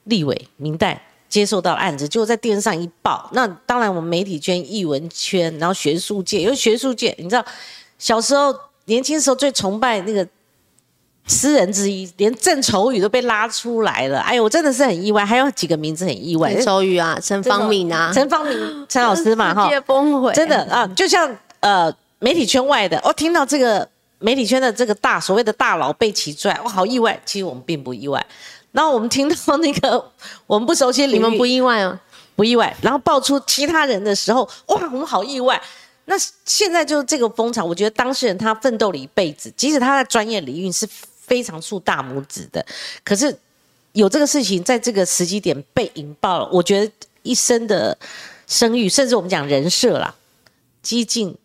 [0.04, 3.28] 立委明代接受到案子，就在电视上一报。
[3.32, 7.44] 那当然，我们媒体圈、艺文圈，然后学术界，因为学术界，你知道，
[7.98, 8.54] 小时候
[8.84, 10.26] 年轻时候最崇拜那个。
[11.28, 14.18] 诗人之一，连郑愁予都被拉出来了。
[14.20, 15.24] 哎呦，我真的是很意外。
[15.24, 23.86] 还有几个名字很意外，郑愁予啊，陈方敏啊， 陈方敏，陈老师嘛， 哈，世界崩溃，真的啊，就像呃媒体圈外的，我听到这个
[24.20, 27.20] 媒体圈的这个大所谓的大佬被起出来，我好意外。
[27.26, 28.24] 其实我们并不意外。
[28.72, 30.02] 然后我们听到那个
[30.46, 32.00] 我们不熟悉，你们不意外啊，
[32.36, 32.74] 不意外。
[32.80, 35.60] 然后爆出其他人的时候，哇，我们好意外。
[36.06, 36.14] 那
[36.46, 40.88] 现在就是这个风潮，我觉得当事人他奋斗了一辈子，即使他在专业领域是。
[41.28, 42.64] 非常竖大拇指的，
[43.04, 43.38] 可是
[43.92, 47.96] 有这个事情在这个时机点被引爆了，我觉得一生的
[48.46, 50.14] 声誉，甚至我们讲人设啦，
[50.82, 51.36] 几近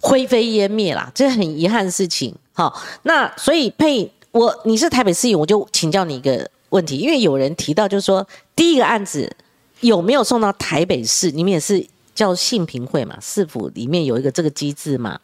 [0.00, 2.34] 灰飞烟灭啦，这很遗憾的事情。
[2.52, 9.34] 好，那所以佩，我你是台北市议，我就请教你一个问题，因为有人提到就是说，第一个案子
[9.80, 11.30] 有没有送到台北市？
[11.30, 11.84] 你们也是
[12.14, 13.18] 叫性评会嘛？
[13.20, 15.18] 市府里面有一个这个机制嘛？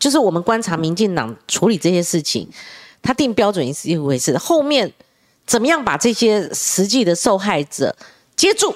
[0.00, 2.48] 就是我们观察民进党处理这些事情，
[3.00, 4.92] 他定标准是一回事，后面
[5.46, 7.94] 怎么样把这些实际的受害者
[8.34, 8.74] 接住？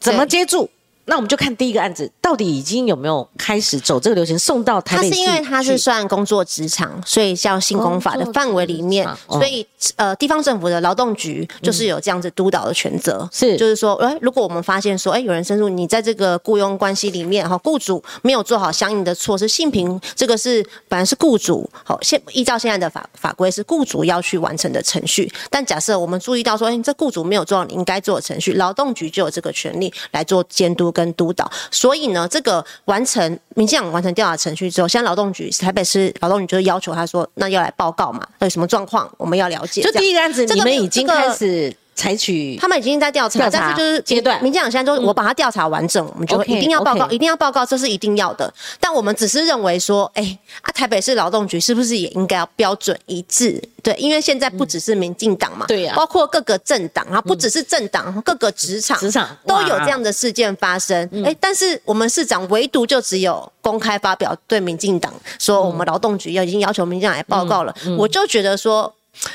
[0.00, 0.68] 怎么接住？
[1.04, 13.56] 那我们就看第一个案子，到底已经有没有开始走这个流程，送到台它北市是因为它是算工作职场，所以叫性工法的范围里面所以呃，地方政府的劳动局就是有这样子督导的权责，是。
[13.56, 31.50] 就是说，哎，如果我们发现说，哎，有人申诉你在这个雇佣关系里面哈，雇主没有做好相应的措施，性平这个是本来是雇主好现依照现在的法法规是雇主要去完成的程序，但假设我们注意到说，哎，这雇主没有做好你应该做的程序，劳动局就有这个权利来做监督跟督导。
[31.70, 39.82] 所以呢，这个完成民进党完成调查程序之后，现在劳动局台北市劳动局就是要求他说，那要来报告嘛，有什么状况我们要了解。
[39.82, 44.42] 就这第一个案子，你们已经这个开始采取他们已经在调查，但是就是阶段。
[44.42, 48.52] 民进党现在就是我把它调查完整，我们就会一定要报告一定要报告，这是一定要的。
[48.80, 53.62] 但我们只是认为说，哎，啊，台北市劳动局是不是也应该要标准一致？
[53.84, 61.08] 对，因为现在不只是民进党嘛，对呀包括各个政党，啊不只是政党，各个职场职场都有这样的事件发生。
[61.24, 67.96] 哎，但是我们市长唯独就只有公开发表对民进党说，我们劳动局要已经要求民进党来报告了，嗯。
[67.96, 68.92] 我就觉得说。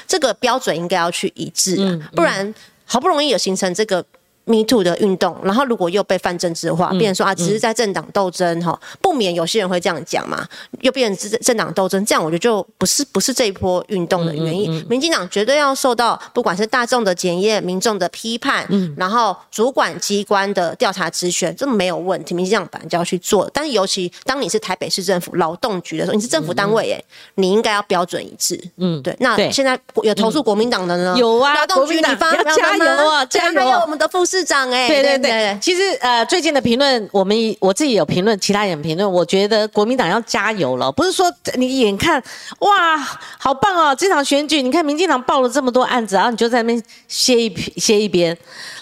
[0.07, 2.53] 这个标准应该要去一致嗯啊，不然
[2.85, 4.03] 好不容易有形成这个
[4.47, 10.47] Me Too 的运动，然后如果又被泛政治化，嗯变成说啊，只是在政党斗争哈，不免有些人会这样讲嘛，
[10.79, 14.85] 又变成政政党斗争，这样我觉得就不是不是这一波运动的原嗯因。
[14.89, 22.33] 民进党绝对要受到不管是大众的检验、民众的批判，嗯然后主管机关的调查职权，这没有问题。
[22.33, 27.03] 民进党本来就要去做，但是尤其当你是台北市政府劳动局的时候，你是政府单位，哎，
[27.35, 28.57] 你应该要标准一致。
[28.77, 29.15] 嗯，对。
[29.19, 31.15] 那对现在有投诉国民党的呢？
[31.17, 42.21] 有啊劳动局你发要加油啊加油啊还有我们的副市长，哎，对对对，其实呃，最近的评论，我们我自己有评论，其他人评论，我觉得国民党要加油了，不是说你眼看
[42.59, 42.97] 哇，
[43.37, 48.37] 好棒哦，这场选举，你看民进党报了这么多案子，然后你就在那边歇一 歇一边，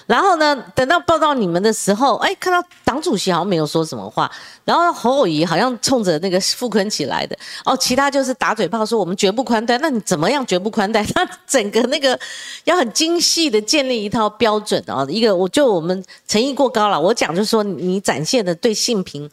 [0.06, 4.30] 然后呢，等到报到你们的时候，哎，看到党主席好像没有说什么话，
[4.64, 11.04] 然后侯友谊好像冲着那个傅昆起来的，哦，其他就是打嘴炮说我们绝不宽待，那你怎么样绝不宽待？
[11.14, 12.18] 他整个那个
[12.66, 19.30] 要很精细的建立一套标准哦，一个我就我们诚意过高了，我讲就是说你展现的对性平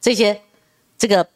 [0.00, 0.40] 这些
[0.96, 1.26] 这个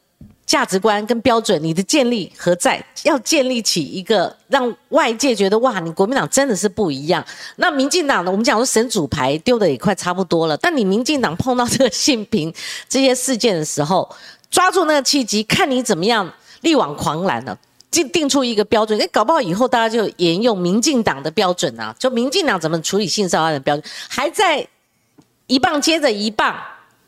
[0.45, 2.83] 价值观跟标准，你的建立何在？
[3.03, 7.25] 要建立起一个让外界觉得哇，你国民党真的是不一样。
[7.55, 8.31] 那民进党呢？
[8.31, 12.53] 我们讲说神主牌丢的也快差不多了，但你民进党碰到这个性平
[12.87, 14.09] 这些事件的时候，
[14.51, 17.57] 抓住那个契机，看你怎么样力挽狂澜呢、
[17.93, 24.67] 定定出一个标准，哎，搞不好以后大家就沿用民进党的标准啊，就民进党怎么处理性骚扰的标准，还在
[25.47, 26.53] 一棒接着一棒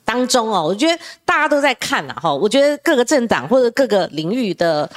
[0.06, 4.90] 当中哦，我觉得大家都在看了哈，我觉得各个政党或者各个领域的。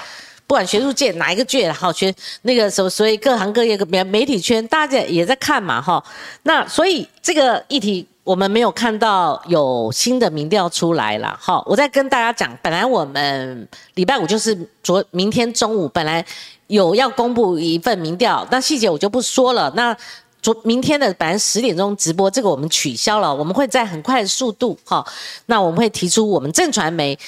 [0.46, 2.10] 不管学术界哪一个界好学
[2.40, 6.02] 那个什么所以各行各业媒媒体圈，大家也在看嘛哈。
[6.44, 11.62] 那所以这个议题我们没有看到有新的民调出来了哈。
[11.64, 16.22] 我再跟大家讲，本来我们礼拜五就是昨明天中午本来
[16.66, 19.72] 有要公布一份民调，那细节我就不说了。
[19.74, 19.96] 那
[20.42, 25.02] 昨明天的本来十点钟直播，这个我们取消了，我们会在很快的速度哈。
[25.46, 27.18] 那我们会提出我们正传媒。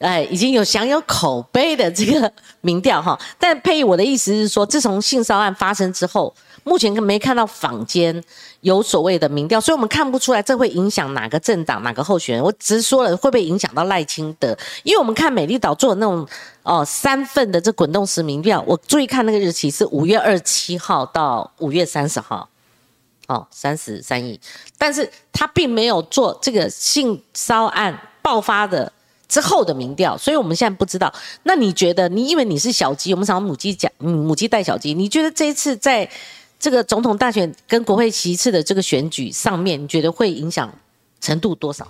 [0.00, 2.32] 哎，已经有享有口碑的这个
[2.62, 6.34] 民调哈，但配我的意思是说，自从性骚案发生之后，
[6.64, 8.22] 目前没看到坊间
[8.60, 12.44] 有所谓的民调，所以我们看不出来这会影响哪个政党、哪个候选人。
[12.44, 16.26] 我只是说了会不会影响到赖清德，因为我们看美丽岛做的那种
[16.62, 22.48] 哦三份的这滚动式民调，我注意看那个日期是五月二十七号到五月三十号。
[23.26, 24.40] 哦，三十三亿，
[24.76, 28.92] 但是他并没有做这个性骚案爆发的
[29.28, 31.14] 之后的民调，所以我们现在不知道。
[31.44, 36.10] 那你觉得，你因为你是小鸡，我们常母鸡讲，母鸡带小鸡，你觉得这一次在
[36.60, 40.72] 这个总统大选跟国会其次的这个选举上面，你觉得会影响
[41.20, 41.88] 程度多少？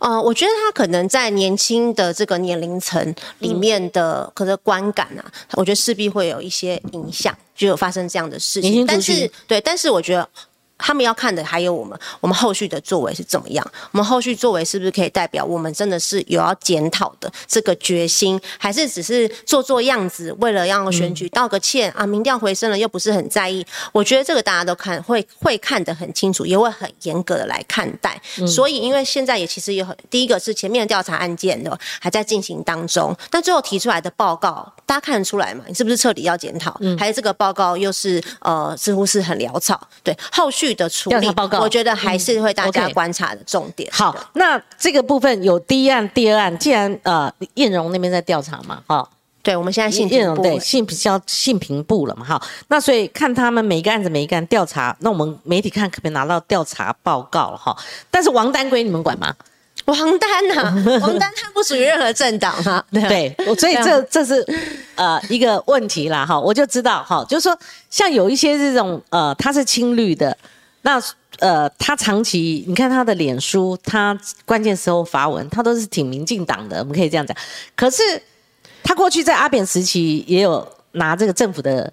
[0.00, 8.84] 呃，我觉得他可能在年轻的这个年龄层里面的可能观感啊，我觉得势必会有一些影响，就有发生这样的事情。
[8.84, 10.28] 但是对，但是我觉得。
[10.78, 13.70] 他们要看的还有我们，我们后续的作为是怎么样？
[13.92, 22.06] 我们后续作为是不是可以代表我们真的是有要检讨的这个决心，还是只是做做样子，为了让选举道个歉、啊？
[22.06, 28.20] 民调回升了又不是很在意，我觉得这个大家都看会会看得很清楚，也会很严格的来看待。
[28.46, 35.64] 所以，因为现在也其实有很第一个是前面的调查案件的还在进行当中，但最后提出来的报告，大家看得出来嘛？
[35.66, 36.78] 你是不是彻底要检讨？
[36.98, 39.80] 还是这个报告又是呃似乎是很潦草？
[40.02, 41.28] 对，后续的处理
[41.60, 43.90] 我觉得还是会大家观察的重点。
[43.92, 49.08] 好，那这个部分有第一案、第二案，既然呃燕荣那边在调查嘛，哈、
[49.42, 57.76] 对，我们现在性叶平部对性比较性平部了嘛，哈，那所以看他们每一个案子每一个案调查，那我们媒体看可不可以拿到调查报告了哈？
[58.10, 59.34] 但是王丹归你们管吗？
[59.84, 60.64] 王丹呐、
[61.00, 64.44] 王丹他不属于任何政党哈、对，所以这这是
[64.96, 67.58] 呃一个问题啦哈，我就知道哈，就是说
[67.88, 70.36] 像有一些这种呃他是青绿的，
[70.88, 70.98] 那
[71.40, 77.36] 呃他长期你看他的脸书，他关键时候发文，他都是挺民进党的，我们可以这样讲。
[77.76, 78.02] 可是
[78.82, 81.92] 他过去在阿扁时期也有拿这个政府的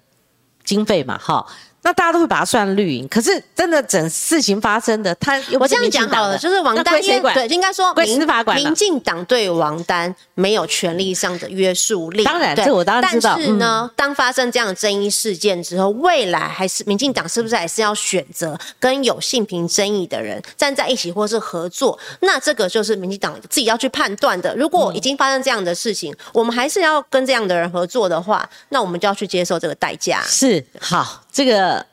[0.64, 1.46] 经费嘛，哈。
[1.86, 7.32] 那大家都会把它算绿营，可是真的整事情发生的，他我这样讲好了，就是王丹归谁管？
[7.32, 12.24] 对，应该说民司法管了民进党对王丹没有权利上的约束力。
[12.24, 21.96] 当然这我当然知道嗯但是呢，当发生这样的争议事件之后，未来还是民进党是不是还是要选择跟有性平争议的人站在一起，或是合作？
[22.18, 24.52] 那这个就是民进党自己要去判断的。
[24.56, 30.20] 如果已经发生这样的事情，我们还是要跟这样的人合作的话，那我们就要去接受这个代价。
[30.26, 31.84] 是好，这个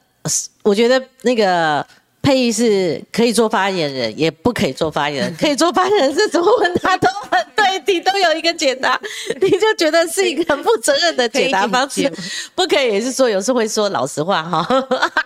[0.61, 1.85] 我觉得那个
[2.21, 5.35] 佩仪是可以做发言人，也不可以做发言人。
[5.35, 8.97] 可以做发言人是怎么问他都很对，你都有一个解答，
[9.41, 12.09] 你就觉得是一个很负责任的解答方式。
[12.55, 14.65] 不可以也是说有时会说老实话哈，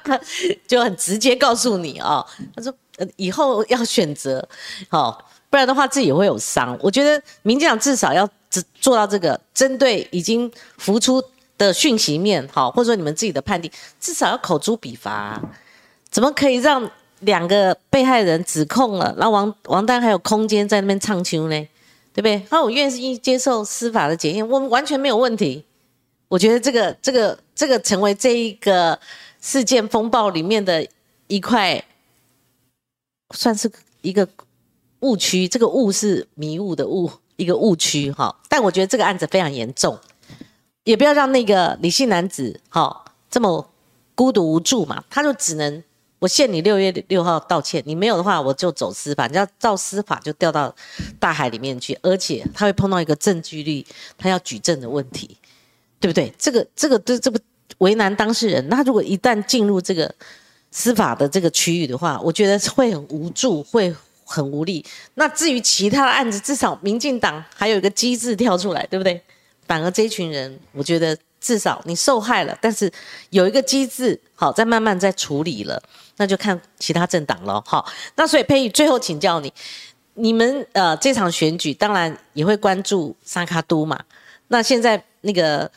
[0.68, 2.26] 就很直接告诉你哦。
[2.56, 4.44] 他说呃以后要选择
[4.90, 5.16] 哦，
[5.52, 6.76] 不然的话自己也会有伤。
[6.82, 11.24] 我觉得民进党至少要只做到这个，针对已经浮出
[11.58, 15.42] 的讯息面，好，或者说你们自己的判定，至少要口诛笔伐、
[16.10, 16.90] 怎么可以让
[17.22, 21.68] 两个被害人指控了，然后王王丹还有空间在那边唱秋呢？
[22.14, 22.44] 对不对？
[22.50, 25.64] 那我愿意接受司法的检验，我们完全没有问题。
[26.28, 29.00] 我觉得这个这个这个成为这一个
[29.40, 30.86] 事件风暴里面的
[31.28, 31.84] 一块，
[33.36, 34.28] 算是一个
[35.02, 35.48] 误区。
[35.48, 38.36] 这个误是迷雾的误，一个误区哈。
[38.50, 39.98] 但我觉得这个案子非常严重，
[40.88, 43.70] 也不要让那个李姓男子哈这么
[44.16, 45.84] 孤独无助嘛，他就只能
[46.20, 50.74] 我限你六月六号道歉，你没有的话我就走司法，你要照司法就掉到
[51.20, 53.86] 大海里面去，而且他会碰到一个证据力，
[54.18, 55.38] 他要举证的问题，
[56.00, 56.34] 对不对？
[56.38, 57.38] 这个这个这这不
[57.80, 60.10] 为难当事人，那如果一旦进入这个
[60.72, 64.86] 司法的这个区域的话，我觉得会很无助，会很无力。
[65.16, 69.22] 那至于其他的案子，至少民进党还有一个机制跳出来，对不对？
[69.68, 72.92] 反而这一群人，我觉得至少你受害了，但是
[73.30, 75.82] 有一个机制，好，在慢慢在处理了，
[76.18, 77.62] 那就看其他政党了。
[77.66, 79.54] 好，那所以佩宇最后请教你，
[80.16, 84.00] 你们呃这场选举当然也会关注沙卡都嘛？
[84.48, 85.70] 那现在那个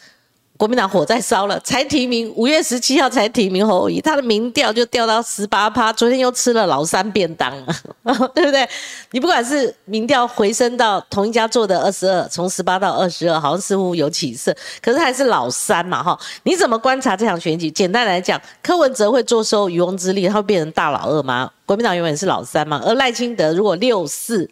[0.60, 7.74] 国民党火在烧了，才提名五月十七号才提名侯友宜，他的民调就掉到十八趴，昨天又吃了老三便当了，
[8.34, 8.68] 对不对？
[9.12, 16.18] 你不管是民调回升到同一家做的二十二，从十八到二十二，好像似乎有起色，可是还是老三嘛，哈。
[16.42, 17.70] 你怎么观察这场选举？
[17.70, 21.50] 简单来讲，柯文哲会坐收渔翁之利，他会变成大老二吗？
[21.64, 24.46] 国民党永远是老三嘛，而赖清德如果六四。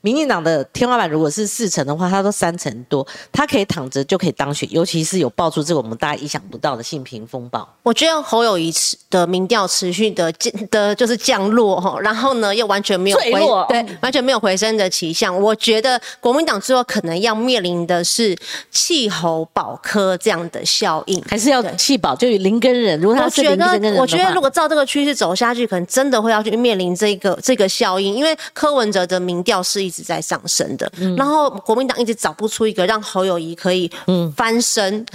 [0.00, 7.68] 民进党的天花板如果是四成的话，他都三成多，他可以躺着就可以当选，尤其是有爆出这个我们大家意想不到的性平风暴。
[7.82, 15.36] 我觉得侯友谊持的民调持续的降的，就是降落哈，然后呢又完全没有回落对，完全没有回升的迹象。
[15.40, 18.36] 我觉得国民党最后可能要面临的是
[18.70, 21.20] 气候保科这样的效应。
[21.28, 23.00] 还是要气保，就林根人。
[23.00, 31.16] 如果他是我觉得林根我觉得如果照这个趋势走下去，可能真的会要去面临这个这个效应，因为柯文哲的民调是一直在上升的，嗯。
[31.16, 33.90] 然后国民党一直找不出一个让侯友谊可以
[34.36, 35.06] 翻身，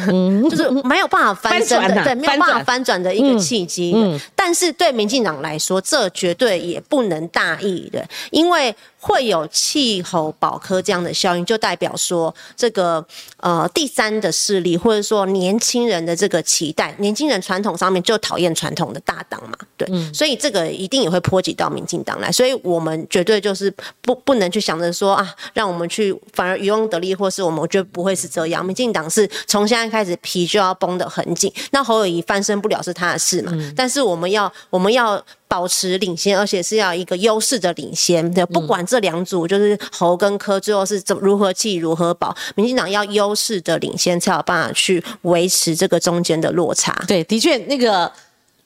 [0.49, 2.93] 就是没有办法翻身的，啊对，没有办法翻转。
[3.03, 4.19] 的一个契机的。
[4.35, 13.05] 但是对民进党来说，这绝对也不能大意的，因为会有气候保科这样的效应，就代表说这个
[13.37, 35.21] 呃第三的势力，或者说年轻人的这个期待，年轻人传统上面就讨厌传统的大党嘛，对，所以这个一定也会波及到民进党来，所以我们绝对就是不不能去想着说啊，让我们去反而渔翁得利，或是我们我觉得不会是这样，民进党是从现在开始皮就要绷得很紧，那侯友谊翻身不了是他的事嘛，但是我们要我们要。
[35.45, 38.27] 保持领先，而且是要一个优势的领先。
[38.33, 46.91] 对，不管这两组就是侯跟柯最后是怎如何弃如何保，民进党要优势的领先，才有办法去维持这个中间的落差。
[47.07, 48.11] 对，的确，那个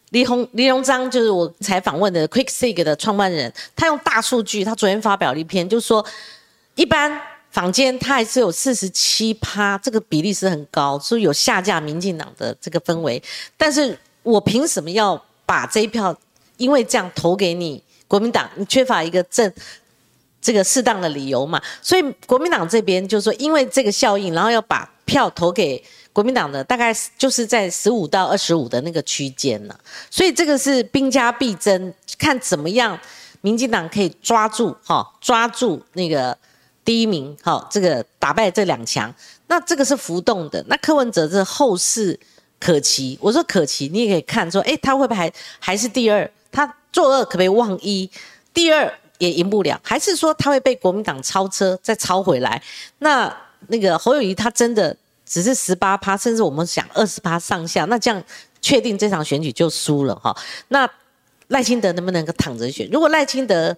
[0.09, 6.05] 李鸿黎荣章就是我采访问的 QuickSig 的创办人，他用大数据，他昨天发表了一篇，就是说
[6.75, 13.21] 一般坊间他还是有四十七趴，这个比例是很高，所以有下架民进党的这个氛围。
[13.57, 16.15] 但是我凭什么要把这一票
[16.57, 18.49] 因为这样投给你国民党？
[18.55, 19.51] 你缺乏一个正。
[20.39, 25.83] 这个适当的理由嘛，所以国民党这边就是说，因为这个效应，然后要把票投给
[26.17, 29.79] 国民党的，大概就是在十五到二十五的那个区间了。
[30.09, 32.99] 所以这个是兵家必争，看怎么样，
[33.41, 36.35] 民进党可以抓住哈，抓住那个
[36.83, 39.13] 第一名，好，这个打败这两强。
[39.45, 42.19] 那这个是浮动的，那柯文哲是后市
[42.59, 43.15] 可期。
[43.21, 46.27] 我说可期，你也可以看说，哎，他会不会还还是第二？
[46.51, 48.09] 他做二可不可以忘一？
[48.55, 52.59] 第二也赢不了，还是说他会被国民党超车再超回来？
[52.97, 53.31] 那
[53.67, 54.97] 那个侯友谊他真的
[55.27, 58.23] 只是十八趴，甚至我们想二十趴上下，那这样
[58.61, 60.35] 确定这场选举就输了哈？
[60.69, 60.89] 那
[61.49, 62.89] 赖清德能不能够躺着选？
[62.89, 63.75] 如果赖清德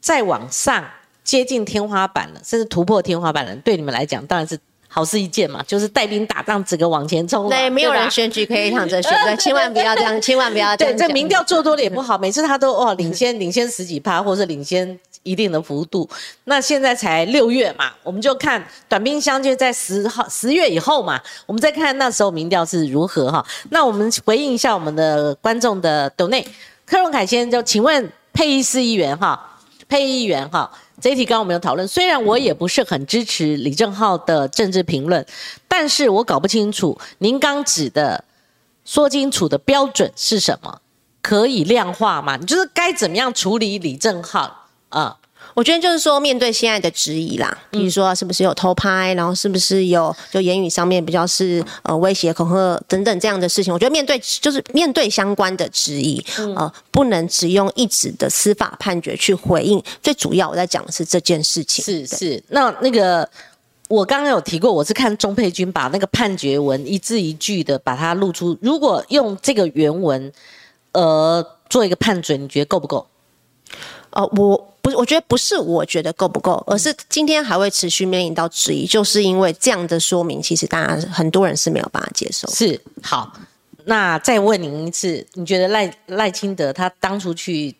[0.00, 0.84] 再往上
[1.24, 4.58] 接近天花板了，甚至突破天花板了，对你们来讲当然是。
[4.94, 7.48] 好事一件嘛，就是带兵打仗，整个往前冲。
[7.48, 10.96] 对，没有人选举可以躺着选，对， 千万不要这样，千万不要这样。
[10.96, 16.08] 对，这民调做多了也不好，每次他都哦领先， 领先十几趴，或者领先一定的幅度。
[16.44, 23.44] 那现在才六月嘛，我们就看短兵相接，在十号十月以后嘛，我们再看那时候民调是如何哈。
[23.70, 26.46] 那我们回应一下我们的观众的斗内，
[26.86, 29.53] 柯荣凯先生就请问佩义市议员哈，
[29.94, 30.68] 黑议员哈。
[31.00, 35.24] 这一题刚刚我们有讨论，虽然我也不是很支持李正浩的政治评论，
[35.68, 38.24] 但是我搞不清楚您刚指的
[38.84, 40.80] 说清楚的标准是什么，
[41.22, 42.36] 可以量化吗？
[42.36, 45.16] 你就是该怎么样处理李正浩啊？
[45.54, 56.24] 我觉得就是说，面对现在的质疑啦，比如说是不是有偷拍，然后是不是有就言语上面比较是呃威胁、恐吓等等这样的事情，我觉得面对就是面对相关的质疑，
[56.56, 59.80] 呃，不能只用一纸的司法判决去回应。
[60.02, 61.84] 最主要我在讲的是这件事情。
[61.84, 63.28] 是是，那那个
[63.88, 68.58] 我刚刚有提过，我是看钟佩君把那个判决文一字一句的把它录出。
[68.60, 70.32] 如果用这个原文
[70.92, 73.06] 呃做一个判准，你觉得够不够？
[74.14, 74.70] 呃，我。
[74.84, 82.46] 不是，我觉得不是，我觉得够不够，而是今天还会持续面临到质疑，就是因为这样的说明，其实大家很多人是没有办法接受。
[82.50, 83.32] 是，好，
[83.86, 87.74] 那再问您一次，你觉得赖赖清德他当初去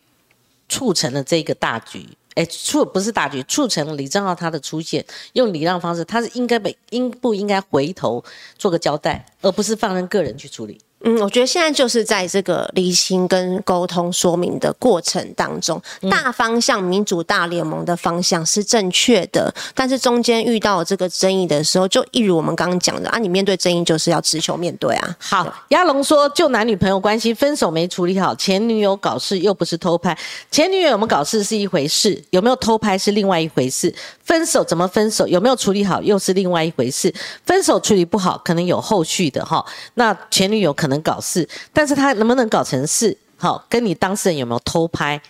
[0.67, 2.03] 促成了这个大局，
[2.33, 8.23] 哎，促不是大局，促成李正浩他的出现，用礼让方式，他是应该被应不应该回头
[8.57, 10.75] 做个交代，而不是放任个人去处理？
[11.05, 15.79] 嗯，我觉得现在就是在这个厘清跟沟通说明的过程当中，
[16.09, 25.15] 大方向民主大联盟的方向是正确的，但是中间遇到这个争议的时候，就一如我们刚刚讲的啊，你面对争议就是要直球面对啊。
[25.19, 30.17] 好，亚龙说，就男女朋友关系分手没处理好，前女友搞事又不是偷拍，
[30.49, 33.93] 前女友有没有搞事是一回事，有没有偷拍是另外一回事，
[34.25, 37.13] 分手怎么分手，有没有处理好又是另外一回事，
[37.45, 40.95] 分手处理不好可能有后续的哈，那前女友可能。
[41.05, 43.15] 搞事，但是他能不能搞成事？
[43.37, 45.21] 好，跟你当事人有没有偷拍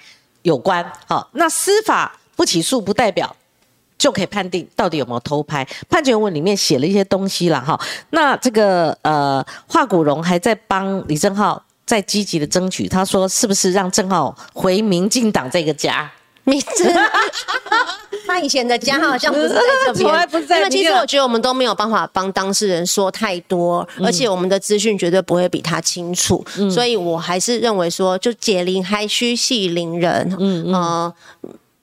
[0.44, 0.90] 有关。
[1.06, 3.36] 好，那司法不起诉不代表
[3.98, 5.68] 就可以判定到底有没有偷拍。
[5.90, 7.78] 判决文里面写了一些东西了哈。
[8.12, 16.10] 那这个呃，华古荣还在帮李正浩在积极的争取，他说是不是让正浩回民进党这个家？
[16.46, 16.94] 你这，
[18.26, 31.14] 他以前的家好像不是在这边， 因为其实我觉得我们都没有办法帮当事人说太多，而且我们的资讯绝对不会比他清楚，所以我还是认为说，就解铃还需系铃人，嗯嗯，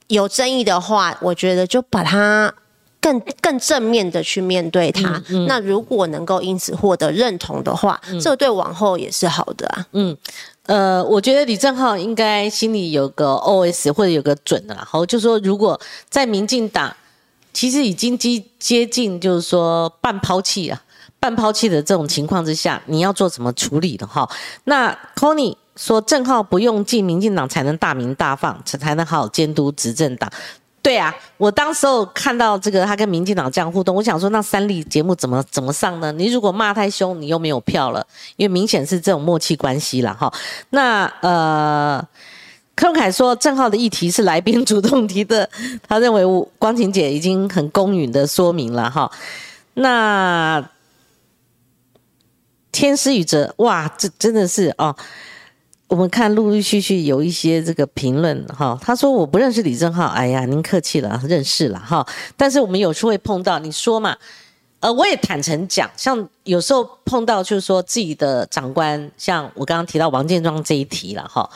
[0.08, 2.52] 有争议的话，我觉得就把它
[3.00, 5.20] 更更正面的去面对他。
[5.48, 9.86] 那如果能够因此获得认同的话，这对往后也是好的啊。
[9.92, 10.16] 嗯。
[10.72, 15.78] 呃，我觉得李正浩应该心里有个 OS 或者有个准的，然后就说如果
[16.08, 16.96] 在民进党
[17.52, 20.82] 其实已经接接近就是说半抛弃啊，
[21.20, 24.26] 半抛弃的这种情况之下，你要做什么处理的哈？
[24.64, 30.30] 那 Conny 说正浩不用进民进党才能大名大放，才才能好好监督执政党。
[30.82, 36.10] 对啊，我当时候看到这个他跟民进党这样互动，我想说那三立节目怎么怎么上呢？
[36.10, 38.04] 你如果骂太凶，你又没有票了，
[38.34, 40.32] 因为明显是这种默契关系了哈。
[40.70, 42.04] 那呃，
[42.74, 45.48] 柯文凯说郑浩的议题是来宾主动提的，
[45.86, 46.24] 他认为
[46.58, 49.08] 光晴姐已经很公允的说明了哈。
[49.74, 50.68] 那
[52.72, 54.96] 天师宇哲，哇，这真的是哦。
[55.92, 62.06] 我们看陆陆续续有一些这个评论哈，他说我不认识李正浩，哎呀，您客气了，认识了哈。
[62.34, 64.16] 但是我们有时会碰到，你说嘛，
[64.80, 71.46] 呃，我也坦诚讲，像有时候碰到就是说自己的长官，像我刚刚提到王建庄这一题了哈。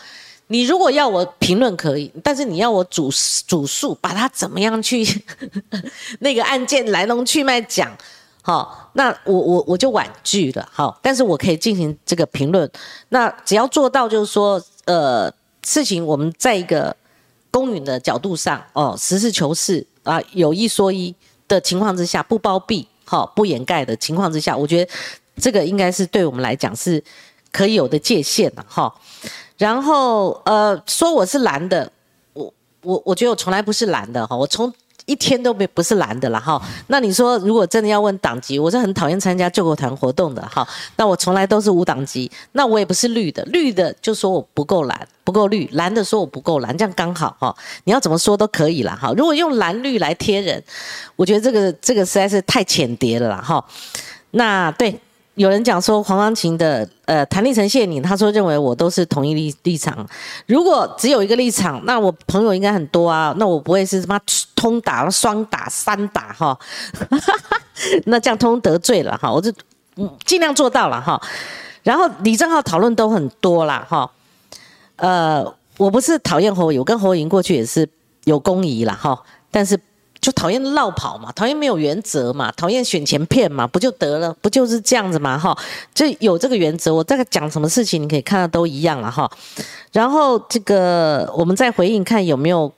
[0.48, 3.10] 你如果要我评论可以，但是你要我主
[3.46, 5.02] 主述，把他怎么样去
[6.20, 7.90] 那个案件来龙去脉讲。
[8.46, 10.68] 好，那我我我就婉拒了。
[10.72, 12.70] 好，但是我可以进行这个评论。
[13.08, 15.28] 那只要做到，就是说，呃，
[15.64, 16.94] 事情我们在一个
[17.50, 21.12] 公允的角度上，哦，实事求是啊，有一说一
[21.48, 24.92] 的情况之下，不包庇，哈，不掩盖的情况之下，我觉得
[25.40, 27.02] 这个应该是对我们来讲是
[27.50, 28.94] 可以有的界限的哈。
[29.58, 31.90] 然后呃，说我是蓝的，
[32.32, 34.72] 我我我觉得我从来不是蓝的哈，我从。
[35.06, 40.66] 一天都没不是蓝的了哈，那你说如果真的要问党籍，我是很讨厌参加救国团活动的哈，
[40.96, 49.12] 那我从来都是无党籍，那我也不是绿的，绿的就说我不够蓝，不够绿，蓝的说我不够蓝，这样刚好哈，你要怎么说都可以了哈。
[49.16, 50.62] 如果用蓝绿来贴人，
[51.14, 53.64] 我觉得这个这个实在是太浅碟了啦哈。
[54.32, 55.00] 那对。
[55.36, 60.06] 有人讲说黄光琴的呃谭立成谢你，他说认为我都是同一立立场。
[60.46, 64.18] 如果只有一个立场，那我朋友应该很多啊，那我不会是什么
[64.54, 66.58] 通打、双打、三打哈。
[68.06, 69.52] 那这样通得罪了哈，我就
[70.24, 71.20] 尽量做到了哈。
[71.82, 74.10] 然后李正浩讨论都很多啦哈。
[74.96, 75.44] 呃，
[75.76, 77.86] 我不是讨厌侯友，我跟侯友过去也是
[78.24, 79.78] 有公谊了哈，但是。
[80.26, 84.34] 就讨厌绕跑嘛，讨厌没有原则嘛，讨厌选前骗嘛，不就得了？
[84.42, 85.38] 不就是这样子嘛？
[85.38, 85.56] 哈，
[85.94, 89.30] 就有这个原则，我这个讲什么事情，你可以看到都一样了哈。
[89.92, 92.72] 然后这个我们再回应看有没有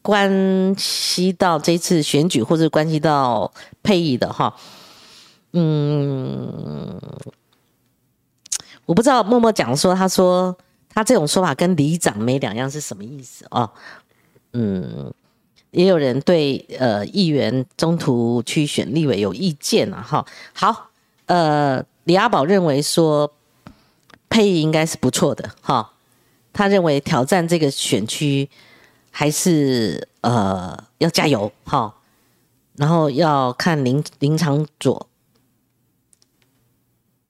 [0.00, 4.54] 关系到这次选举，或者关系到配役的哈。
[5.52, 6.98] 嗯，
[8.86, 10.56] 我不知道默默讲说，他说
[10.88, 13.68] 他这种说法跟里长没两样是什么意思哦？
[14.54, 15.12] 嗯。
[15.72, 20.90] 也有人对呃议员中途去选立委有意见啊，哈，好，
[21.26, 23.32] 呃，李阿宝认为说
[24.28, 25.92] 配应该是不错的，哈，
[26.52, 28.50] 他认为挑战这个选区
[29.10, 31.94] 还是呃要加油，哈，
[32.76, 35.08] 然后要看林林长佐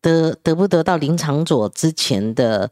[0.01, 2.71] 得得不得到林长佐之前的。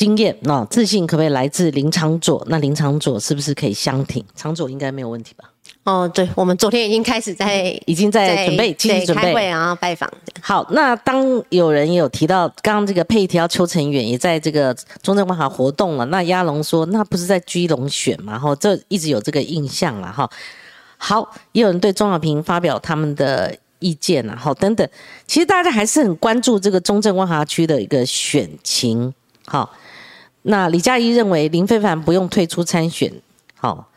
[0.00, 2.42] 经验那自信可不可以来自林长佐？
[2.48, 4.24] 那林长佐是不是可以相挺？
[4.34, 5.44] 长佐应该没有问题吧？
[5.84, 10.10] 哦，对，我们昨天已经开始在，已经在准备，积极准备，然后拜访。
[10.40, 16.06] 好，那当有人有提到，刚刚这个配条邱成远也在这个中正万华活动了。
[16.06, 18.38] 那鸭龙说，那不是在居龙选嘛？
[18.38, 20.26] 哈，这一直有这个印象了哈。
[20.96, 24.88] 好，也有人对钟小平发表他们的意见了，好，等等。
[25.26, 29.12] 其实大家还是很关注这个中正万华区的一个选情，
[29.44, 29.70] 好。
[30.42, 33.12] 那李佳怡认为林非凡不用退出参选，
[33.56, 33.90] 好，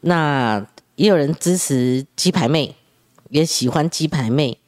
[0.00, 0.64] 那
[0.94, 2.76] 也有人支持鸡排妹，
[3.28, 4.58] 也喜欢鸡排妹。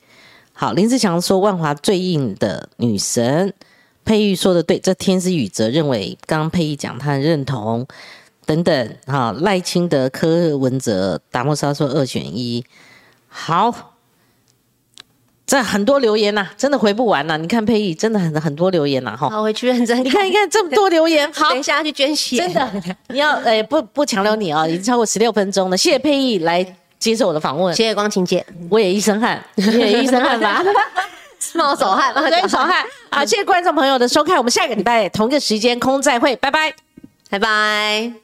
[0.53, 3.55] 好，林志强说万华最硬的女神，
[4.05, 7.87] 佩玉说的对，这天是宇哲认为，刚刚佩玉讲他认同
[8.45, 8.97] 等等。
[9.07, 12.65] 好，赖清德、柯文哲、达摩沙说二选一，
[13.29, 13.92] 好。
[15.53, 17.37] 这很多留言呐，真的回不完呐！
[17.37, 19.29] 你看佩仪真的很很多留言呐，哈。
[19.29, 20.03] 好，回去认真。
[20.03, 22.39] 你看，你看这么多留言，好，等一下要去捐血。
[22.39, 22.73] 真的，
[23.09, 25.77] 你要诶不不强留你啊， 已经超过十六分钟了。
[25.77, 26.65] 谢谢佩仪来
[26.99, 27.75] 接受我的访问。
[27.77, 30.63] 谢谢光晴姐，我也一身汗，你也一身汗吧？
[31.53, 32.83] 冒手汗， 对，手汗。
[33.11, 36.73] 好，谢谢观众朋友的收看，我们下个礼拜同一个时间空再会，拜拜，
[37.29, 38.22] 拜拜。